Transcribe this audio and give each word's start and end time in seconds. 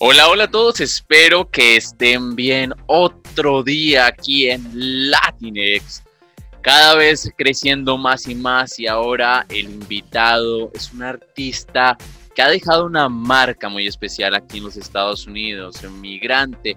Hola, 0.00 0.28
hola 0.28 0.44
a 0.44 0.48
todos, 0.48 0.78
espero 0.78 1.50
que 1.50 1.74
estén 1.74 2.36
bien 2.36 2.72
otro 2.86 3.64
día 3.64 4.06
aquí 4.06 4.48
en 4.48 5.10
Latinex. 5.10 6.04
Cada 6.60 6.94
vez 6.94 7.28
creciendo 7.36 7.98
más 7.98 8.28
y 8.28 8.36
más 8.36 8.78
y 8.78 8.86
ahora 8.86 9.44
el 9.48 9.64
invitado 9.64 10.70
es 10.72 10.92
un 10.92 11.02
artista 11.02 11.98
que 12.32 12.42
ha 12.42 12.48
dejado 12.48 12.86
una 12.86 13.08
marca 13.08 13.68
muy 13.68 13.88
especial 13.88 14.36
aquí 14.36 14.58
en 14.58 14.64
los 14.64 14.76
Estados 14.76 15.26
Unidos, 15.26 15.82
un 15.82 16.00
migrante 16.00 16.76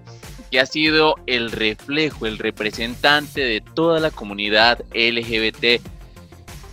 que 0.50 0.60
ha 0.60 0.66
sido 0.66 1.14
el 1.28 1.52
reflejo, 1.52 2.26
el 2.26 2.40
representante 2.40 3.42
de 3.42 3.62
toda 3.62 4.00
la 4.00 4.10
comunidad 4.10 4.84
LGBT. 4.96 5.80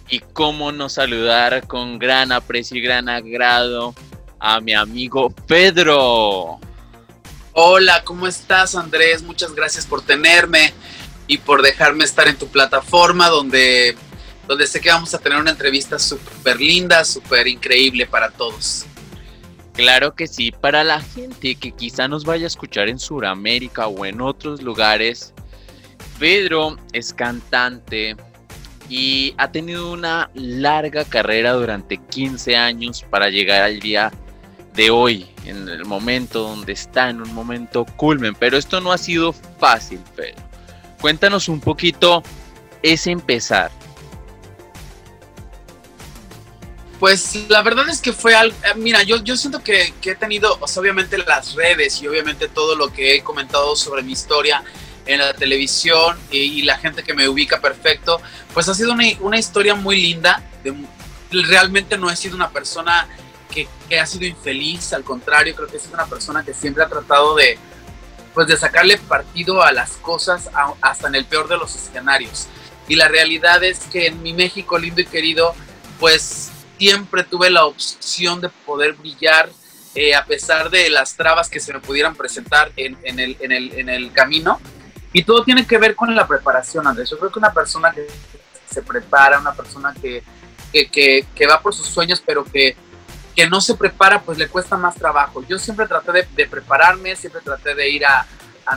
Y 0.08 0.20
cómo 0.32 0.72
no 0.72 0.88
saludar 0.88 1.66
con 1.66 1.98
gran 1.98 2.32
aprecio 2.32 2.78
y 2.78 2.80
gran 2.80 3.10
agrado 3.10 3.94
a 4.40 4.60
mi 4.60 4.74
amigo 4.74 5.30
Pedro. 5.46 6.58
Hola, 7.52 8.02
¿cómo 8.04 8.26
estás 8.26 8.74
Andrés? 8.74 9.22
Muchas 9.22 9.54
gracias 9.54 9.86
por 9.86 10.02
tenerme 10.02 10.72
y 11.26 11.38
por 11.38 11.62
dejarme 11.62 12.04
estar 12.04 12.28
en 12.28 12.36
tu 12.36 12.46
plataforma 12.48 13.28
donde, 13.28 13.96
donde 14.46 14.66
sé 14.66 14.80
que 14.80 14.90
vamos 14.90 15.12
a 15.14 15.18
tener 15.18 15.38
una 15.38 15.50
entrevista 15.50 15.98
súper 15.98 16.60
linda, 16.60 17.04
súper 17.04 17.48
increíble 17.48 18.06
para 18.06 18.30
todos. 18.30 18.86
Claro 19.74 20.14
que 20.14 20.26
sí, 20.26 20.50
para 20.50 20.82
la 20.82 21.00
gente 21.00 21.54
que 21.54 21.72
quizá 21.72 22.08
nos 22.08 22.24
vaya 22.24 22.44
a 22.44 22.48
escuchar 22.48 22.88
en 22.88 22.98
Sudamérica 22.98 23.86
o 23.86 24.04
en 24.04 24.20
otros 24.20 24.62
lugares, 24.62 25.32
Pedro 26.18 26.76
es 26.92 27.12
cantante 27.12 28.16
y 28.88 29.34
ha 29.36 29.52
tenido 29.52 29.92
una 29.92 30.30
larga 30.34 31.04
carrera 31.04 31.52
durante 31.52 31.98
15 31.98 32.56
años 32.56 33.04
para 33.10 33.28
llegar 33.28 33.62
al 33.62 33.78
día 33.80 34.10
de 34.78 34.90
hoy, 34.90 35.26
en 35.44 35.68
el 35.68 35.84
momento 35.84 36.40
donde 36.40 36.72
está, 36.72 37.10
en 37.10 37.20
un 37.20 37.34
momento 37.34 37.84
culmen. 37.84 38.36
Pero 38.36 38.56
esto 38.56 38.80
no 38.80 38.92
ha 38.92 38.98
sido 38.98 39.34
fácil, 39.58 39.98
Pedro. 40.14 40.40
Cuéntanos 41.00 41.48
un 41.48 41.60
poquito 41.60 42.22
ese 42.80 43.10
empezar. 43.10 43.72
Pues 47.00 47.48
la 47.48 47.62
verdad 47.62 47.88
es 47.88 48.00
que 48.00 48.12
fue 48.12 48.36
algo, 48.36 48.56
eh, 48.64 48.76
mira, 48.76 49.02
yo, 49.02 49.16
yo 49.16 49.36
siento 49.36 49.64
que, 49.64 49.94
he 50.00 50.14
tenido, 50.14 50.56
obviamente 50.60 51.18
las 51.18 51.54
redes 51.54 52.00
y 52.00 52.06
obviamente 52.06 52.48
todo 52.48 52.76
lo 52.76 52.92
que 52.92 53.16
he 53.16 53.22
comentado 53.22 53.74
sobre 53.74 54.04
mi 54.04 54.12
historia 54.12 54.62
en 55.06 55.18
la 55.18 55.34
televisión 55.34 56.16
y, 56.30 56.62
la 56.62 56.78
gente 56.78 57.02
que 57.02 57.14
me 57.14 57.28
ubica 57.28 57.60
perfecto, 57.60 58.20
pues 58.54 58.68
ha 58.68 58.74
sido 58.74 58.92
una, 58.92 59.04
una 59.22 59.38
historia 59.38 59.74
muy 59.74 60.00
linda. 60.00 60.40
realmente 61.32 61.98
no 61.98 62.08
he 62.10 62.14
sido 62.14 62.36
una 62.36 62.50
persona 62.50 63.08
que, 63.48 63.68
ha 63.98 64.06
sido 64.06 64.26
infeliz, 64.26 64.92
al 64.92 65.04
contrario, 65.04 65.54
creo 65.54 65.68
que 65.68 65.76
es 65.76 65.88
una 65.92 66.06
persona 66.06 66.44
que 66.44 66.54
siempre 66.54 66.82
ha 66.82 66.88
tratado 66.88 67.34
de, 67.34 67.58
pues 68.34 68.46
de 68.46 68.56
sacarle 68.56 68.98
partido 68.98 69.62
a 69.62 69.72
las 69.72 69.92
cosas 69.92 70.50
hasta 70.80 71.08
en 71.08 71.14
el 71.14 71.24
peor 71.24 71.48
de 71.48 71.56
los 71.56 71.74
escenarios. 71.74 72.46
Y 72.86 72.96
la 72.96 73.08
realidad 73.08 73.62
es 73.64 73.80
que 73.80 74.06
en 74.06 74.22
mi 74.22 74.32
México 74.32 74.78
lindo 74.78 75.00
y 75.00 75.06
querido, 75.06 75.54
pues 75.98 76.50
siempre 76.78 77.24
tuve 77.24 77.50
la 77.50 77.66
opción 77.66 78.40
de 78.40 78.48
poder 78.48 78.94
brillar 78.94 79.50
eh, 79.94 80.14
a 80.14 80.24
pesar 80.24 80.70
de 80.70 80.88
las 80.90 81.16
trabas 81.16 81.48
que 81.48 81.60
se 81.60 81.72
me 81.72 81.80
pudieran 81.80 82.14
presentar 82.14 82.70
en, 82.76 82.96
en, 83.02 83.18
el, 83.18 83.36
en, 83.40 83.52
el, 83.52 83.72
en 83.72 83.88
el 83.88 84.12
camino. 84.12 84.60
Y 85.12 85.24
todo 85.24 85.42
tiene 85.42 85.66
que 85.66 85.78
ver 85.78 85.96
con 85.96 86.14
la 86.14 86.26
preparación, 86.28 86.86
Andrés. 86.86 87.10
Yo 87.10 87.18
creo 87.18 87.32
que 87.32 87.38
una 87.38 87.52
persona 87.52 87.90
que 87.92 88.06
se 88.70 88.82
prepara, 88.82 89.38
una 89.38 89.54
persona 89.54 89.94
que, 90.00 90.22
que, 90.72 90.88
que, 90.88 91.26
que 91.34 91.46
va 91.46 91.60
por 91.60 91.74
sus 91.74 91.86
sueños, 91.86 92.22
pero 92.24 92.44
que 92.44 92.76
que 93.38 93.48
no 93.48 93.60
se 93.60 93.76
prepara, 93.76 94.20
pues 94.20 94.36
le 94.36 94.48
cuesta 94.48 94.76
más 94.76 94.96
trabajo. 94.96 95.44
Yo 95.48 95.60
siempre 95.60 95.86
traté 95.86 96.26
de, 96.34 96.46
prepararme, 96.48 97.14
siempre 97.14 97.40
traté 97.40 97.72
de 97.72 97.88
ir 97.88 98.04
a, 98.04 98.26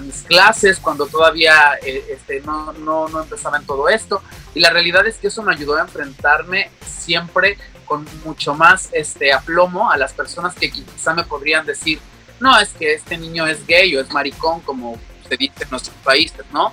mis 0.03 0.22
clases 0.22 0.78
cuando 0.80 1.08
todavía 1.08 1.80
eh, 1.84 2.06
este, 2.12 2.41
no, 2.41 2.72
no, 2.74 3.08
empezaba 3.19 3.58
en 3.58 3.66
todo 3.66 3.90
esto. 3.90 4.22
Y 4.53 4.59
la 4.59 4.69
realidad 4.69 5.08
es 5.08 5.18
que 5.18 5.30
eso 5.30 5.41
me 5.41 5.52
ayudó 5.52 5.78
a 5.78 5.81
enfrentarme 5.81 6.69
siempre 6.86 7.58
con 7.86 8.08
mucho 8.24 8.53
más 8.53 8.90
este, 8.91 9.34
aplomo 9.34 9.90
a 9.90 9.97
las 9.97 10.13
personas 10.13 10.53
que 10.53 10.69
quizá 10.69 11.16
me 11.16 11.24
podrían 11.24 11.66
decir, 11.66 12.00
no, 12.40 12.59
es 12.59 12.69
que 12.69 12.94
este 12.94 13.18
niño 13.18 13.47
es 13.47 13.66
gay 13.66 13.96
o 13.96 14.02
es 14.02 14.12
maricón, 14.12 14.59
como 14.62 14.96
se 15.28 15.38
dice 15.38 15.63
en 15.63 15.72
nuestros 15.72 15.97
países, 16.03 16.46
¿no? 16.53 16.72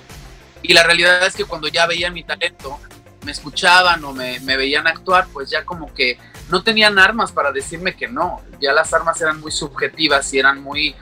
Y 0.61 0.73
la 0.73 0.83
realidad 0.83 1.25
es 1.25 1.35
que 1.35 1.43
cuando 1.43 1.67
ya 1.69 1.87
veían 1.87 2.13
mi 2.13 2.23
talento, 2.23 2.79
me 3.23 3.31
escuchaban 3.31 4.03
o 4.03 4.13
me, 4.13 4.39
me 4.41 4.57
veían 4.57 4.87
actuar, 4.87 5.27
pues 5.31 5.49
ya 5.49 5.65
como 5.65 5.93
que 5.93 6.17
no 6.49 6.63
tenían 6.63 6.97
armas 6.99 7.31
para 7.31 7.51
decirme 7.51 7.95
que 7.95 8.07
no. 8.07 8.41
Ya 8.59 8.73
las 8.73 8.93
armas 8.93 9.19
eran 9.21 9.39
muy 9.39 9.51
subjetivas 9.51 10.33
y 10.33 10.39
eran 10.39 10.61
muy, 10.61 10.95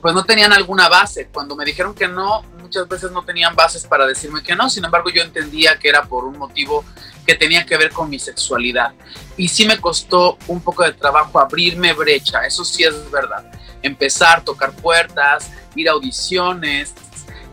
pues 0.00 0.14
no 0.14 0.24
tenían 0.24 0.52
alguna 0.52 0.88
base. 0.88 1.28
Cuando 1.32 1.56
me 1.56 1.64
dijeron 1.64 1.94
que 1.94 2.08
no, 2.08 2.42
muchas 2.60 2.88
veces 2.88 3.10
no 3.10 3.24
tenían 3.24 3.56
bases 3.56 3.84
para 3.84 4.06
decirme 4.06 4.42
que 4.42 4.54
no. 4.54 4.70
Sin 4.70 4.84
embargo, 4.84 5.10
yo 5.10 5.22
entendía 5.22 5.78
que 5.78 5.88
era 5.88 6.04
por 6.04 6.24
un 6.24 6.38
motivo 6.38 6.84
que 7.26 7.34
tenía 7.34 7.66
que 7.66 7.76
ver 7.76 7.90
con 7.90 8.08
mi 8.08 8.18
sexualidad. 8.18 8.92
Y 9.36 9.48
sí 9.48 9.66
me 9.66 9.78
costó 9.78 10.38
un 10.46 10.60
poco 10.60 10.84
de 10.84 10.92
trabajo 10.92 11.40
abrirme 11.40 11.92
brecha, 11.92 12.46
eso 12.46 12.64
sí 12.64 12.84
es 12.84 13.10
verdad. 13.10 13.50
Empezar, 13.82 14.44
tocar 14.44 14.72
puertas, 14.72 15.50
ir 15.74 15.88
a 15.88 15.92
audiciones, 15.92 16.94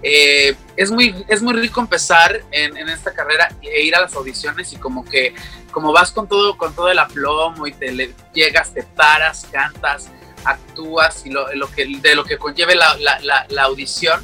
eh, 0.04 0.56
es, 0.76 0.92
muy, 0.92 1.26
es 1.28 1.42
muy 1.42 1.54
rico 1.54 1.82
empezar 1.82 2.42
en, 2.52 2.78
esta 2.90 3.14
carrera 3.14 3.50
e 3.62 3.84
ir 3.84 3.96
a 3.96 4.02
las 4.02 4.16
audiciones 4.16 4.72
y 4.74 4.78
como 4.78 5.04
que 5.04 5.34
como 5.72 5.92
vas 5.92 6.12
con 6.12 6.28
todo, 6.28 6.58
con 6.58 6.74
todo 6.74 6.90
el 6.90 7.00
aplomo 7.00 7.68
y 7.68 7.72
te 7.72 8.14
llegas, 8.34 8.74
te 8.74 8.84
paras, 8.84 9.48
cantas, 9.52 10.10
actúas 10.44 11.26
y 11.26 11.30
lo, 11.30 11.46
que, 11.76 11.86
de 12.00 12.16
lo 12.16 12.24
que 12.24 12.38
conlleve 12.38 12.76
la, 12.76 12.98
la, 12.98 13.64
audición. 13.64 14.24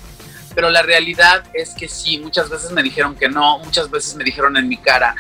Pero 0.56 0.70
la 0.70 0.82
realidad 0.82 1.44
es 1.54 1.72
que 1.76 1.88
sí, 1.88 2.18
muchas 2.18 2.50
veces 2.50 2.72
me 2.72 2.82
dijeron 2.82 3.16
que 3.16 3.30
no, 3.30 3.60
muchas 3.60 3.90
veces 3.92 4.16
me 4.16 4.24
dijeron 4.24 4.58
en 4.58 4.68
mi 4.68 4.78
cara, 4.78 5.16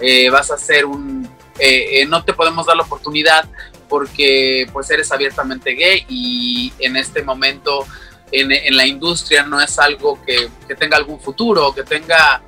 eh, 0.00 0.28
vas 0.30 0.50
a 0.50 0.58
ser 0.58 0.86
un, 0.86 1.28
eh, 1.58 2.04
no 2.08 2.24
te 2.24 2.32
podemos 2.32 2.66
dar 2.66 2.76
la 2.76 2.82
oportunidad 2.82 3.48
porque 3.88 4.66
pues 4.72 4.88
eres 4.90 5.12
abiertamente 5.12 5.74
gay 5.74 6.06
y 6.08 6.72
en 6.78 6.96
este 6.96 7.22
momento 7.22 7.86
en, 8.32 8.76
la 8.76 8.86
industria 8.86 9.44
no 9.44 9.60
es 9.60 9.78
algo 9.78 10.20
que, 10.24 10.50
tenga 10.76 10.96
algún 10.96 11.20
futuro, 11.20 11.74
que 11.74 11.82
tenga, 11.82 12.42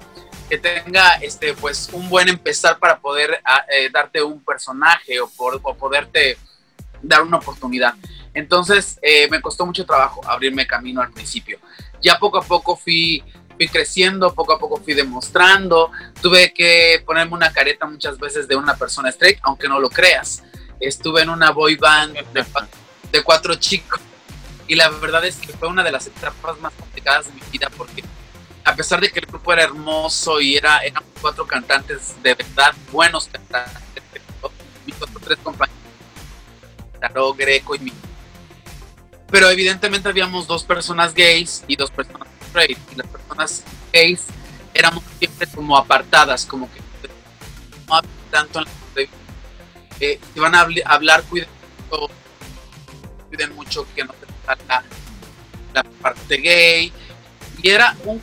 que 0.49 0.59
tenga 0.59 1.15
este, 1.17 1.55
pues, 1.55 1.91
un 1.93 2.09
buen 2.09 2.29
empezar 2.29 2.79
para 2.79 2.99
poder 2.99 3.41
ah, 3.45 3.65
eh, 3.71 3.91
darte 3.93 4.23
un 4.23 4.45
personaje 4.45 5.21
o, 5.21 5.29
por, 5.29 5.61
poderte 5.77 6.39
dar 7.03 7.23
una 7.23 7.39
oportunidad. 7.39 7.95
Entonces 8.35 8.99
eh, 9.03 9.29
me 9.29 9.41
costó 9.41 9.67
mucho 9.67 9.85
trabajo 9.85 10.21
abrirme 10.27 10.67
camino 10.67 11.03
al 11.03 11.13
principio. 11.13 11.59
Ya 12.01 12.19
poco 12.19 12.39
a 12.39 12.43
poco 12.43 12.77
fui, 12.77 13.23
fui 13.57 13.69
creciendo, 13.69 14.33
poco 14.35 14.55
a 14.55 14.59
poco 14.59 14.79
fui 14.79 14.95
demostrando. 14.95 15.91
Tuve 16.21 16.55
que 16.55 17.03
ponerme 17.05 17.35
una 17.35 17.53
careta 17.53 17.87
muchas 17.87 18.19
veces 18.19 18.49
de 18.49 18.57
una 18.57 18.77
persona 18.77 19.11
straight, 19.11 19.39
aunque 19.43 19.69
no 19.69 19.79
lo 19.79 19.91
creas. 19.91 20.43
Estuve 20.81 21.23
en 21.23 21.29
una 21.29 21.51
boy 21.51 21.77
band 21.77 22.17
de 23.13 23.23
cuatro 23.25 23.55
chicos 23.57 24.01
y 24.73 24.75
la 24.75 24.89
verdad 24.89 25.23
es 25.27 25.37
que 25.37 25.53
fue 25.53 25.69
una 25.69 25.85
de 25.85 25.93
las 25.93 26.07
etapas 26.07 26.59
más 26.61 26.73
complicadas 26.73 27.27
de 27.27 27.33
mi 27.35 27.43
vida 27.53 27.69
porque 27.77 28.03
a 28.65 28.75
pesar 28.75 29.03
de 29.03 29.11
que 29.11 29.19
el 29.19 29.27
grupo 29.27 29.53
era 29.53 29.65
hermoso 29.65 30.41
y 30.41 30.57
era, 30.57 30.79
eran 30.79 31.05
cuatro 31.21 31.47
cantantes 31.47 32.15
de 32.23 32.33
verdad 32.33 32.75
buenos 32.91 33.29
cantantes, 33.29 34.03
mis 34.87 34.97
otros 34.97 35.23
tres 35.23 35.39
compañeros, 35.43 35.77
Greco 37.37 37.75
y 37.75 37.81
mi. 37.81 37.93
Pero 39.31 39.51
evidentemente 39.51 40.09
habíamos 40.09 40.47
dos 40.47 40.65
personas 40.65 41.13
gays 41.13 41.65
y 41.69 41.77
dos 41.77 41.91
personas 41.91 42.27
straight. 42.47 42.79
Y 42.93 42.95
las 42.95 43.07
personas 43.09 43.65
gays 43.93 44.25
éramos 44.73 45.05
siempre 45.19 45.49
como 45.49 45.77
apartadas, 45.77 46.47
como 46.47 46.67
que 46.73 46.81
no 47.89 48.01
tanto 48.31 48.61
en 48.61 48.65
la 48.65 49.03
eh, 50.01 50.19
si 50.33 50.41
van 50.41 50.55
a 50.55 50.67
hablar, 50.87 51.25
cuiden 51.25 51.49
cuiden 53.29 53.55
mucho 53.55 53.87
que 53.95 54.05
no 54.05 54.15
la, 54.47 55.85
parte 56.01 56.37
gay, 56.37 56.93
y 57.63 57.71
era 57.71 57.97
un 58.05 58.21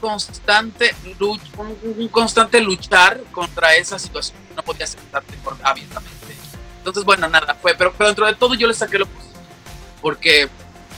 constante, 0.00 0.94
un, 1.20 2.08
constante 2.08 2.60
luchar 2.60 3.20
contra 3.30 3.76
esa 3.76 3.98
situación 3.98 4.38
no 4.56 4.62
podía 4.62 4.84
aceptarte 4.84 5.34
abiertamente. 5.62 6.36
Entonces, 6.78 7.04
bueno, 7.04 7.28
nada, 7.28 7.54
fue, 7.54 7.74
pero, 7.74 7.94
dentro 7.98 8.26
de 8.26 8.34
todo 8.34 8.54
yo 8.54 8.66
le 8.66 8.74
saqué 8.74 8.98
lo 8.98 9.06
posible, 9.06 9.38
porque 10.00 10.48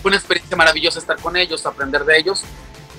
fue 0.01 0.09
una 0.09 0.17
experiencia 0.17 0.57
maravillosa 0.57 0.99
estar 0.99 1.19
con 1.19 1.37
ellos, 1.37 1.67
aprender 1.67 2.05
de 2.05 2.19
ellos, 2.19 2.43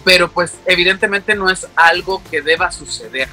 pero 0.03 0.29
pues 0.31 0.53
evidentemente 0.65 1.35
no 1.35 1.49
es 1.49 1.67
algo 1.75 2.21
que 2.29 2.41
deba 2.41 2.71
suceder, 2.71 3.27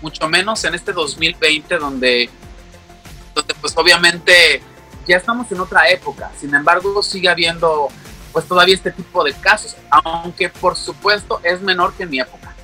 mucho 0.00 0.28
menos 0.28 0.64
en 0.64 0.74
este 0.74 0.92
2020 0.92 1.76
donde, 1.78 2.30
donde 3.34 3.54
pues 3.54 3.76
obviamente 3.76 4.62
ya 5.06 5.16
estamos 5.16 5.50
en 5.52 5.60
otra 5.60 5.88
época, 5.88 6.30
sin 6.38 6.54
embargo 6.54 7.02
sigue 7.02 7.28
habiendo 7.28 7.88
pues 8.32 8.46
todavía 8.46 8.74
este 8.74 8.90
tipo 8.90 9.24
de 9.24 9.32
casos, 9.32 9.76
aunque 9.90 10.48
por 10.48 10.76
supuesto 10.76 11.40
es 11.42 11.62
menor 11.62 11.94
que 11.94 12.02
en 12.02 12.10
mi 12.10 12.20
época. 12.20 12.54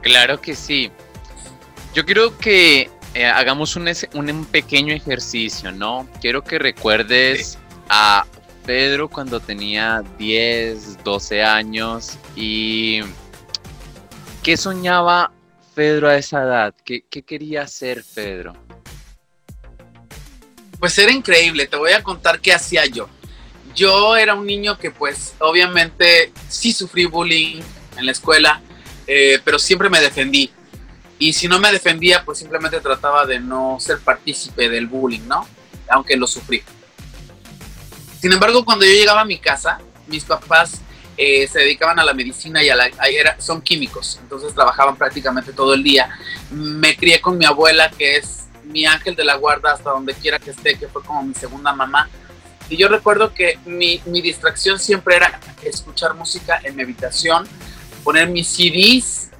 Claro 0.00 0.40
que 0.40 0.54
sí. 0.54 0.90
Yo 1.94 2.04
quiero 2.04 2.36
que 2.38 2.90
eh, 3.14 3.26
hagamos 3.26 3.76
un, 3.76 3.88
un, 4.14 4.44
pequeño 4.46 4.94
ejercicio, 4.94 5.72
¿no? 5.72 6.08
Quiero 6.20 6.42
que 6.42 6.58
recuerdes 6.58 7.58
a 7.88 8.26
Pedro 8.66 9.08
cuando 9.08 9.40
tenía 9.40 10.02
10, 10.18 11.02
12 11.02 11.42
años 11.42 12.18
y 12.36 13.00
¿qué 14.42 14.56
soñaba 14.56 15.32
Pedro 15.74 16.08
a 16.08 16.16
esa 16.16 16.42
edad? 16.42 16.74
¿Qué, 16.84 17.04
qué 17.08 17.22
quería 17.22 17.66
ser 17.66 18.04
Pedro? 18.14 18.67
Pues 20.78 20.96
era 20.98 21.10
increíble, 21.10 21.66
te 21.66 21.76
voy 21.76 21.92
a 21.92 22.02
contar 22.02 22.40
qué 22.40 22.52
hacía 22.52 22.86
yo. 22.86 23.08
Yo 23.74 24.16
era 24.16 24.34
un 24.34 24.46
niño 24.46 24.78
que 24.78 24.90
pues 24.90 25.34
obviamente 25.38 26.32
sí 26.48 26.72
sufrí 26.72 27.06
bullying 27.06 27.60
en 27.96 28.06
la 28.06 28.12
escuela, 28.12 28.60
eh, 29.06 29.40
pero 29.44 29.58
siempre 29.58 29.90
me 29.90 30.00
defendí. 30.00 30.50
Y 31.18 31.32
si 31.32 31.48
no 31.48 31.58
me 31.58 31.72
defendía, 31.72 32.24
pues 32.24 32.38
simplemente 32.38 32.80
trataba 32.80 33.26
de 33.26 33.40
no 33.40 33.78
ser 33.80 33.98
partícipe 33.98 34.68
del 34.68 34.86
bullying, 34.86 35.26
¿no? 35.26 35.48
Aunque 35.88 36.16
lo 36.16 36.26
sufrí. 36.26 36.62
Sin 38.20 38.32
embargo, 38.32 38.64
cuando 38.64 38.84
yo 38.84 38.92
llegaba 38.92 39.22
a 39.22 39.24
mi 39.24 39.38
casa, 39.38 39.80
mis 40.06 40.24
papás 40.24 40.80
eh, 41.16 41.48
se 41.48 41.58
dedicaban 41.58 41.98
a 41.98 42.04
la 42.04 42.14
medicina 42.14 42.62
y 42.62 42.68
a 42.68 42.76
la, 42.76 42.90
son 43.38 43.60
químicos, 43.60 44.18
entonces 44.22 44.54
trabajaban 44.54 44.96
prácticamente 44.96 45.52
todo 45.52 45.74
el 45.74 45.82
día. 45.82 46.16
Me 46.50 46.96
crié 46.96 47.20
con 47.20 47.36
mi 47.36 47.44
abuela, 47.44 47.90
que 47.90 48.16
es 48.16 48.37
mi 48.68 48.86
ángel 48.86 49.14
de 49.16 49.24
la 49.24 49.36
guarda 49.36 49.72
hasta 49.72 49.90
donde 49.90 50.14
quiera 50.14 50.38
que 50.38 50.50
esté, 50.50 50.78
que 50.78 50.88
fue 50.88 51.02
como 51.02 51.22
mi 51.22 51.34
segunda 51.34 51.72
mamá. 51.72 52.08
Y 52.70 52.76
yo 52.76 52.88
recuerdo 52.88 53.32
que 53.32 53.58
mi, 53.64 53.98
distracción 54.20 54.78
siempre 54.78 55.16
era 55.16 55.40
escuchar 55.62 56.14
música 56.14 56.60
en 56.62 56.76
mi 56.76 56.82
habitación, 56.82 57.48
poner 58.04 58.28
mis 58.28 58.46
CDs 58.46 59.30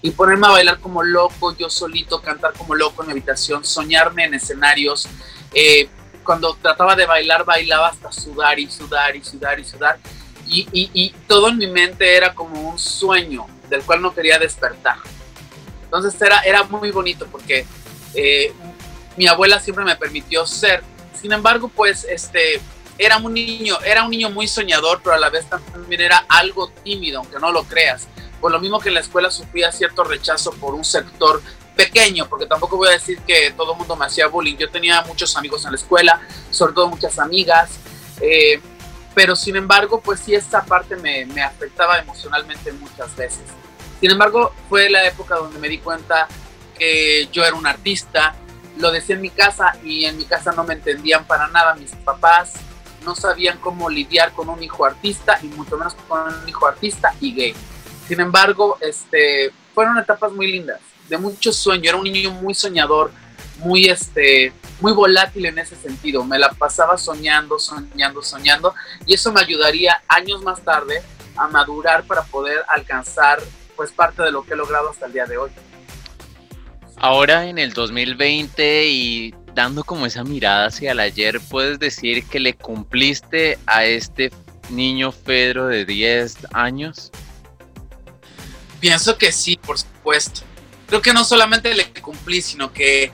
y 0.00 0.12
ponerme 0.12 0.46
a 0.46 0.50
bailar 0.50 0.78
como 0.78 1.02
loco, 1.02 1.56
yo 1.56 1.68
solito, 1.68 2.22
cantar 2.22 2.52
como 2.52 2.74
loco 2.74 3.02
en 3.02 3.08
mi 3.08 3.12
habitación, 3.12 3.64
soñarme 3.64 4.24
en 4.24 4.34
escenarios. 4.34 5.08
Eh, 5.54 5.88
cuando 6.22 6.54
trataba 6.54 6.94
de 6.94 7.04
bailar, 7.04 7.44
bailaba 7.44 7.88
hasta 7.88 8.12
sudar 8.12 8.58
y 8.60 8.70
sudar 8.70 9.16
y 9.16 9.24
sudar 9.24 9.58
y 9.58 9.64
sudar. 9.64 9.98
Y, 10.46 10.68
y, 10.72 11.14
todo 11.26 11.48
en 11.48 11.56
mi 11.56 11.66
mente 11.66 12.14
era 12.14 12.34
como 12.34 12.68
un 12.68 12.78
sueño 12.78 13.46
del 13.70 13.82
cual 13.82 14.02
no 14.02 14.14
quería 14.14 14.38
despertar. 14.38 14.96
Entonces 15.84 16.20
era, 16.20 16.40
era 16.40 16.62
muy 16.64 16.90
bonito 16.90 17.26
porque 17.26 17.66
eh, 18.14 18.52
mi 19.16 19.26
abuela 19.26 19.60
siempre 19.60 19.84
me 19.84 19.96
permitió 19.96 20.46
ser. 20.46 20.82
Sin 21.20 21.32
embargo, 21.32 21.68
pues 21.68 22.04
este, 22.04 22.60
era 22.98 23.16
un 23.18 23.34
niño, 23.34 23.78
era 23.84 24.04
un 24.04 24.10
niño 24.10 24.30
muy 24.30 24.48
soñador, 24.48 25.00
pero 25.02 25.14
a 25.14 25.18
la 25.18 25.30
vez 25.30 25.46
también 25.46 26.00
era 26.00 26.24
algo 26.28 26.68
tímido, 26.68 27.18
aunque 27.18 27.38
no 27.38 27.52
lo 27.52 27.64
creas. 27.64 28.08
Por 28.40 28.50
lo 28.52 28.60
mismo 28.60 28.80
que 28.80 28.88
en 28.88 28.94
la 28.94 29.00
escuela 29.00 29.30
sufría 29.30 29.70
cierto 29.70 30.04
rechazo 30.04 30.52
por 30.52 30.74
un 30.74 30.84
sector 30.84 31.42
pequeño, 31.76 32.28
porque 32.28 32.46
tampoco 32.46 32.76
voy 32.76 32.88
a 32.88 32.92
decir 32.92 33.18
que 33.20 33.52
todo 33.52 33.72
el 33.72 33.78
mundo 33.78 33.96
me 33.96 34.06
hacía 34.06 34.26
bullying. 34.26 34.56
Yo 34.56 34.70
tenía 34.70 35.02
muchos 35.02 35.36
amigos 35.36 35.64
en 35.64 35.72
la 35.72 35.76
escuela, 35.76 36.20
sobre 36.50 36.74
todo 36.74 36.88
muchas 36.88 37.18
amigas, 37.18 37.78
eh, 38.20 38.60
pero 39.14 39.36
sin 39.36 39.56
embargo, 39.56 40.00
pues 40.00 40.20
sí, 40.20 40.34
esta 40.34 40.64
parte 40.64 40.96
me, 40.96 41.26
me 41.26 41.42
afectaba 41.42 41.98
emocionalmente 41.98 42.72
muchas 42.72 43.14
veces. 43.16 43.42
Sin 44.00 44.10
embargo, 44.10 44.52
fue 44.68 44.90
la 44.90 45.06
época 45.06 45.36
donde 45.36 45.58
me 45.58 45.68
di 45.68 45.78
cuenta 45.78 46.26
yo 47.32 47.44
era 47.44 47.54
un 47.54 47.66
artista, 47.66 48.34
lo 48.78 48.90
decía 48.90 49.16
en 49.16 49.22
mi 49.22 49.30
casa 49.30 49.76
y 49.84 50.04
en 50.04 50.16
mi 50.16 50.24
casa 50.24 50.52
no 50.52 50.64
me 50.64 50.74
entendían 50.74 51.24
para 51.26 51.48
nada 51.48 51.74
mis 51.74 51.90
papás, 51.92 52.54
no 53.04 53.14
sabían 53.14 53.58
cómo 53.58 53.90
lidiar 53.90 54.32
con 54.32 54.48
un 54.48 54.62
hijo 54.62 54.84
artista 54.84 55.38
y 55.42 55.46
mucho 55.46 55.76
menos 55.76 55.94
con 56.08 56.20
un 56.22 56.48
hijo 56.48 56.66
artista 56.66 57.14
y 57.20 57.34
gay. 57.34 57.54
Sin 58.08 58.20
embargo, 58.20 58.78
este, 58.80 59.52
fueron 59.74 59.98
etapas 59.98 60.32
muy 60.32 60.50
lindas 60.50 60.80
de 61.08 61.18
mucho 61.18 61.52
sueño, 61.52 61.90
era 61.90 61.98
un 61.98 62.04
niño 62.04 62.30
muy 62.30 62.54
soñador, 62.54 63.10
muy, 63.58 63.86
este, 63.86 64.52
muy 64.80 64.92
volátil 64.92 65.46
en 65.46 65.58
ese 65.58 65.76
sentido. 65.76 66.24
Me 66.24 66.38
la 66.38 66.50
pasaba 66.50 66.96
soñando, 66.96 67.58
soñando, 67.58 68.22
soñando, 68.22 68.74
y 69.06 69.14
eso 69.14 69.32
me 69.32 69.40
ayudaría 69.40 70.02
años 70.08 70.42
más 70.42 70.62
tarde 70.62 71.02
a 71.36 71.48
madurar 71.48 72.04
para 72.04 72.22
poder 72.22 72.64
alcanzar 72.68 73.40
pues 73.76 73.90
parte 73.92 74.22
de 74.22 74.30
lo 74.30 74.44
que 74.44 74.54
he 74.54 74.56
logrado 74.56 74.90
hasta 74.90 75.06
el 75.06 75.12
día 75.12 75.26
de 75.26 75.38
hoy. 75.38 75.50
Ahora 77.02 77.46
en 77.46 77.58
el 77.58 77.74
2020 77.74 78.86
y 78.86 79.34
dando 79.54 79.84
como 79.84 80.06
esa 80.06 80.24
mirada 80.24 80.68
hacia 80.68 80.92
el 80.92 81.00
ayer, 81.00 81.38
¿puedes 81.50 81.78
decir 81.78 82.24
que 82.24 82.40
le 82.40 82.54
cumpliste 82.54 83.58
a 83.66 83.84
este 83.84 84.32
niño 84.70 85.12
Pedro 85.12 85.66
de 85.66 85.84
10 85.84 86.54
años? 86.54 87.10
Pienso 88.80 89.18
que 89.18 89.30
sí, 89.30 89.58
por 89.58 89.78
supuesto 89.78 90.40
creo 90.92 91.00
que 91.00 91.14
no 91.14 91.24
solamente 91.24 91.74
le 91.74 91.90
cumplí, 92.02 92.42
sino 92.42 92.70
que 92.70 93.10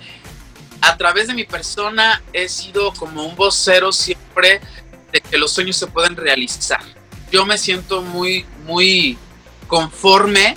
a 0.81 0.97
través 0.97 1.29
de 1.29 1.35
mi 1.35 1.45
persona 1.45 2.21
he 2.33 2.49
sido 2.49 2.93
como 2.93 3.25
un 3.25 3.37
vocero 3.37 3.93
siempre 3.93 4.61
de 5.13 5.21
que 5.21 5.39
los 5.39 5.53
sueños 5.53 5.77
se 5.77 5.87
pueden 5.87 6.17
realizar. 6.17 6.81
Yo 7.31 7.47
me 7.47 7.57
siento 7.57 8.03
muy, 8.03 8.45
muy 8.67 9.17
conforme. 9.69 10.57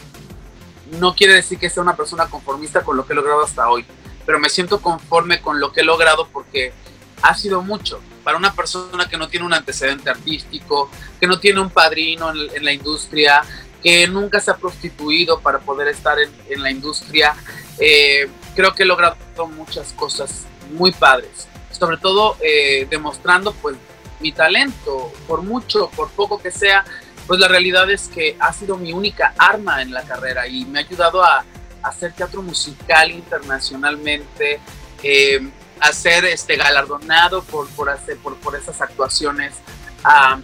No 0.99 1.15
quiere 1.15 1.33
decir 1.33 1.57
que 1.57 1.69
sea 1.69 1.83
una 1.83 1.95
persona 1.95 2.29
conformista 2.29 2.83
con 2.83 2.97
lo 2.97 3.05
que 3.05 3.13
he 3.13 3.15
logrado 3.15 3.43
hasta 3.43 3.69
hoy, 3.69 3.85
pero 4.25 4.39
me 4.39 4.49
siento 4.49 4.81
conforme 4.81 5.41
con 5.41 5.59
lo 5.59 5.71
que 5.71 5.81
he 5.81 5.83
logrado 5.83 6.27
porque 6.27 6.73
ha 7.21 7.35
sido 7.35 7.61
mucho. 7.61 8.01
Para 8.23 8.37
una 8.37 8.53
persona 8.53 9.09
que 9.09 9.17
no 9.17 9.27
tiene 9.29 9.45
un 9.45 9.53
antecedente 9.53 10.09
artístico, 10.09 10.89
que 11.19 11.27
no 11.27 11.39
tiene 11.39 11.59
un 11.59 11.69
padrino 11.69 12.31
en, 12.31 12.63
la 12.63 12.71
industria, 12.71 13.41
que 13.81 14.07
nunca 14.07 14.39
se 14.39 14.51
ha 14.51 14.57
prostituido 14.57 15.39
para 15.39 15.59
poder 15.59 15.87
estar 15.87 16.17
en, 16.19 16.61
la 16.61 16.69
industria. 16.69 17.33
Eh, 17.79 18.29
creo 18.55 18.75
que 18.75 18.83
he 18.83 18.85
logrado 18.85 19.17
muchas 19.55 19.93
cosas 19.93 20.45
muy 20.71 20.91
padres, 20.91 21.47
sobre 21.71 21.97
todo 21.97 22.37
eh, 22.41 22.85
demostrando 22.89 23.53
pues 23.53 23.75
mi 24.19 24.31
talento, 24.31 25.11
por 25.27 25.41
mucho, 25.41 25.89
por 25.89 26.09
poco 26.11 26.39
que 26.39 26.51
sea, 26.51 26.85
pues 27.27 27.39
la 27.39 27.47
realidad 27.47 27.89
es 27.89 28.07
que 28.07 28.35
ha 28.39 28.51
sido 28.53 28.77
mi 28.77 28.93
única 28.93 29.33
arma 29.37 29.81
en 29.81 29.93
la 29.93 30.03
carrera 30.03 30.47
y 30.47 30.65
me 30.65 30.79
ha 30.79 30.81
ayudado 30.83 31.23
a, 31.23 31.45
hacer 31.83 32.13
teatro 32.13 32.43
musical 32.43 33.09
internacionalmente, 33.09 34.59
eh, 35.01 35.49
a 35.79 35.91
ser 35.91 36.25
este, 36.25 36.55
galardonado 36.55 37.41
por, 37.41 37.67
por, 37.69 37.89
hacer, 37.89 38.17
por, 38.17 38.35
por 38.37 38.55
esas 38.55 38.79
actuaciones, 38.81 39.55
a, 40.03 40.39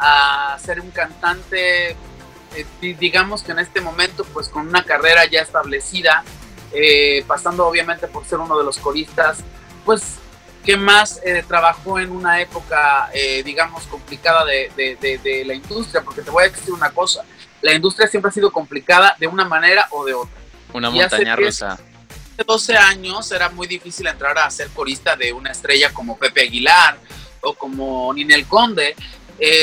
a 0.00 0.58
ser 0.58 0.80
un 0.80 0.90
cantante 0.90 1.96
eh, 2.54 2.66
digamos 2.98 3.42
que 3.42 3.52
en 3.52 3.60
este 3.60 3.80
momento, 3.80 4.24
pues 4.32 4.48
con 4.48 4.66
una 4.66 4.84
carrera 4.84 5.24
ya 5.26 5.40
establecida, 5.40 6.24
eh, 6.72 7.24
pasando 7.26 7.66
obviamente 7.66 8.08
por 8.08 8.24
ser 8.24 8.38
uno 8.38 8.58
de 8.58 8.64
los 8.64 8.78
coristas, 8.78 9.38
pues 9.84 10.18
que 10.64 10.76
más 10.76 11.20
eh, 11.24 11.42
trabajó 11.46 11.98
en 11.98 12.10
una 12.10 12.40
época, 12.40 13.10
digamos, 13.44 13.86
complicada 13.86 14.44
de, 14.44 14.70
de, 14.76 15.44
la 15.46 15.54
industria, 15.54 16.02
porque 16.02 16.22
te 16.22 16.30
voy 16.30 16.44
a 16.44 16.48
decir 16.48 16.72
una 16.72 16.90
cosa, 16.90 17.24
la 17.62 17.72
industria 17.72 18.08
siempre 18.08 18.28
ha 18.28 18.32
sido 18.32 18.50
complicada 18.52 19.16
de 19.18 19.26
una 19.26 19.44
manera 19.44 19.88
o 19.90 20.04
de 20.04 20.14
otra. 20.14 20.40
Una 20.72 20.90
montaña 20.90 21.36
rusa. 21.36 21.72
Hace 21.72 22.44
12 22.46 22.76
años 22.76 23.30
era 23.32 23.48
muy 23.50 23.66
difícil 23.66 24.06
entrar 24.06 24.38
a 24.38 24.50
ser 24.50 24.68
corista 24.68 25.16
de 25.16 25.32
una 25.32 25.50
estrella 25.50 25.92
como 25.92 26.18
Pepe 26.18 26.42
Aguilar 26.42 26.98
o 27.40 27.54
como 27.54 28.12
Ninel 28.14 28.46
Conde. 28.46 28.94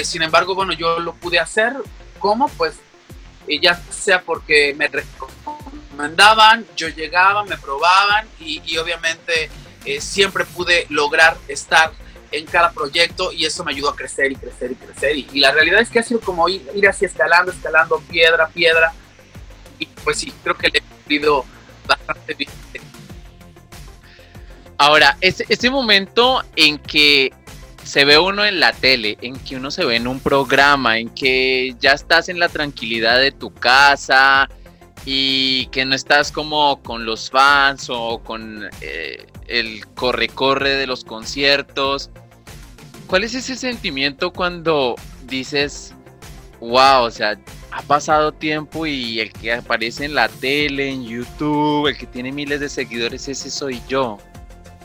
sin 0.03 0.21
embargo, 0.21 0.55
bueno, 0.55 0.73
yo 0.73 0.99
lo 0.99 1.13
pude 1.13 1.39
hacer 1.39 1.73
¿Cómo? 2.19 2.47
Pues 2.49 2.75
ya 3.61 3.81
sea 3.89 4.21
porque 4.21 4.75
me 4.77 4.87
recomendaban, 4.87 6.65
yo 6.75 6.89
llegaba, 6.89 7.45
me 7.45 7.57
probaban 7.57 8.27
y, 8.39 8.77
obviamente 8.77 9.49
eh, 9.87 10.01
siempre 10.01 10.43
pude 10.43 10.85
lograr 10.89 11.37
estar 11.47 11.93
en 12.29 12.45
cada 12.45 12.73
proyecto 12.73 13.31
y 13.31 13.45
eso 13.45 13.63
me 13.63 13.71
ayudó 13.71 13.89
a 13.89 13.95
crecer 13.95 14.33
y 14.33 14.35
crecer 14.35 14.73
y 14.73 14.75
crecer. 14.75 15.15
Y, 15.15 15.39
la 15.39 15.51
realidad 15.51 15.79
es 15.79 15.89
que 15.89 15.99
ha 15.99 16.03
sido 16.03 16.19
como 16.19 16.49
ir, 16.49 16.61
así 16.89 17.05
escalando, 17.05 17.53
escalando 17.53 18.01
piedra, 18.01 18.49
piedra. 18.49 18.91
Y 19.79 19.85
pues 20.03 20.17
sí, 20.17 20.33
creo 20.43 20.57
que 20.57 20.67
le 20.67 20.79
he 20.79 20.81
cumplido 20.81 21.45
bastante 21.87 22.33
bien. 22.33 22.49
Ahora, 24.77 25.17
ese, 25.21 25.45
ese 25.47 25.69
momento 25.69 26.43
en 26.57 26.79
que 26.79 27.31
se 27.83 28.03
ve 28.03 28.17
uno 28.17 28.43
en 28.43 28.59
la 28.59 28.73
tele, 28.73 29.17
en 29.21 29.39
que 29.39 29.55
uno 29.55 29.71
se 29.71 29.85
ve 29.85 29.95
en 29.95 30.07
un 30.07 30.19
programa, 30.19 30.99
en 30.99 31.07
que 31.07 31.75
ya 31.79 31.93
estás 31.93 32.27
en 32.27 32.39
la 32.39 32.49
tranquilidad 32.49 33.19
de 33.19 33.31
tu 33.31 33.53
casa 33.53 34.49
y 35.05 35.67
que 35.67 35.85
no 35.85 35.95
estás 35.95 36.31
como 36.31 36.81
con 36.83 37.05
los 37.05 37.29
fans 37.29 37.89
o 37.89 38.19
con 38.23 38.69
eh, 38.81 39.25
el 39.47 39.85
corre-corre 39.87 40.71
de 40.71 40.87
los 40.87 41.03
conciertos. 41.03 42.09
¿Cuál 43.07 43.23
es 43.23 43.33
ese 43.33 43.55
sentimiento 43.55 44.33
cuando 44.33 44.95
dices, 45.23 45.93
wow, 46.59 47.03
o 47.03 47.11
sea, 47.11 47.39
ha 47.71 47.81
pasado 47.83 48.31
tiempo 48.31 48.85
y 48.85 49.19
el 49.19 49.31
que 49.31 49.53
aparece 49.53 50.05
en 50.05 50.15
la 50.15 50.27
tele, 50.27 50.89
en 50.89 51.05
YouTube, 51.05 51.87
el 51.87 51.97
que 51.97 52.05
tiene 52.05 52.31
miles 52.31 52.59
de 52.59 52.69
seguidores, 52.69 53.27
ese 53.27 53.49
soy 53.49 53.81
yo? 53.87 54.17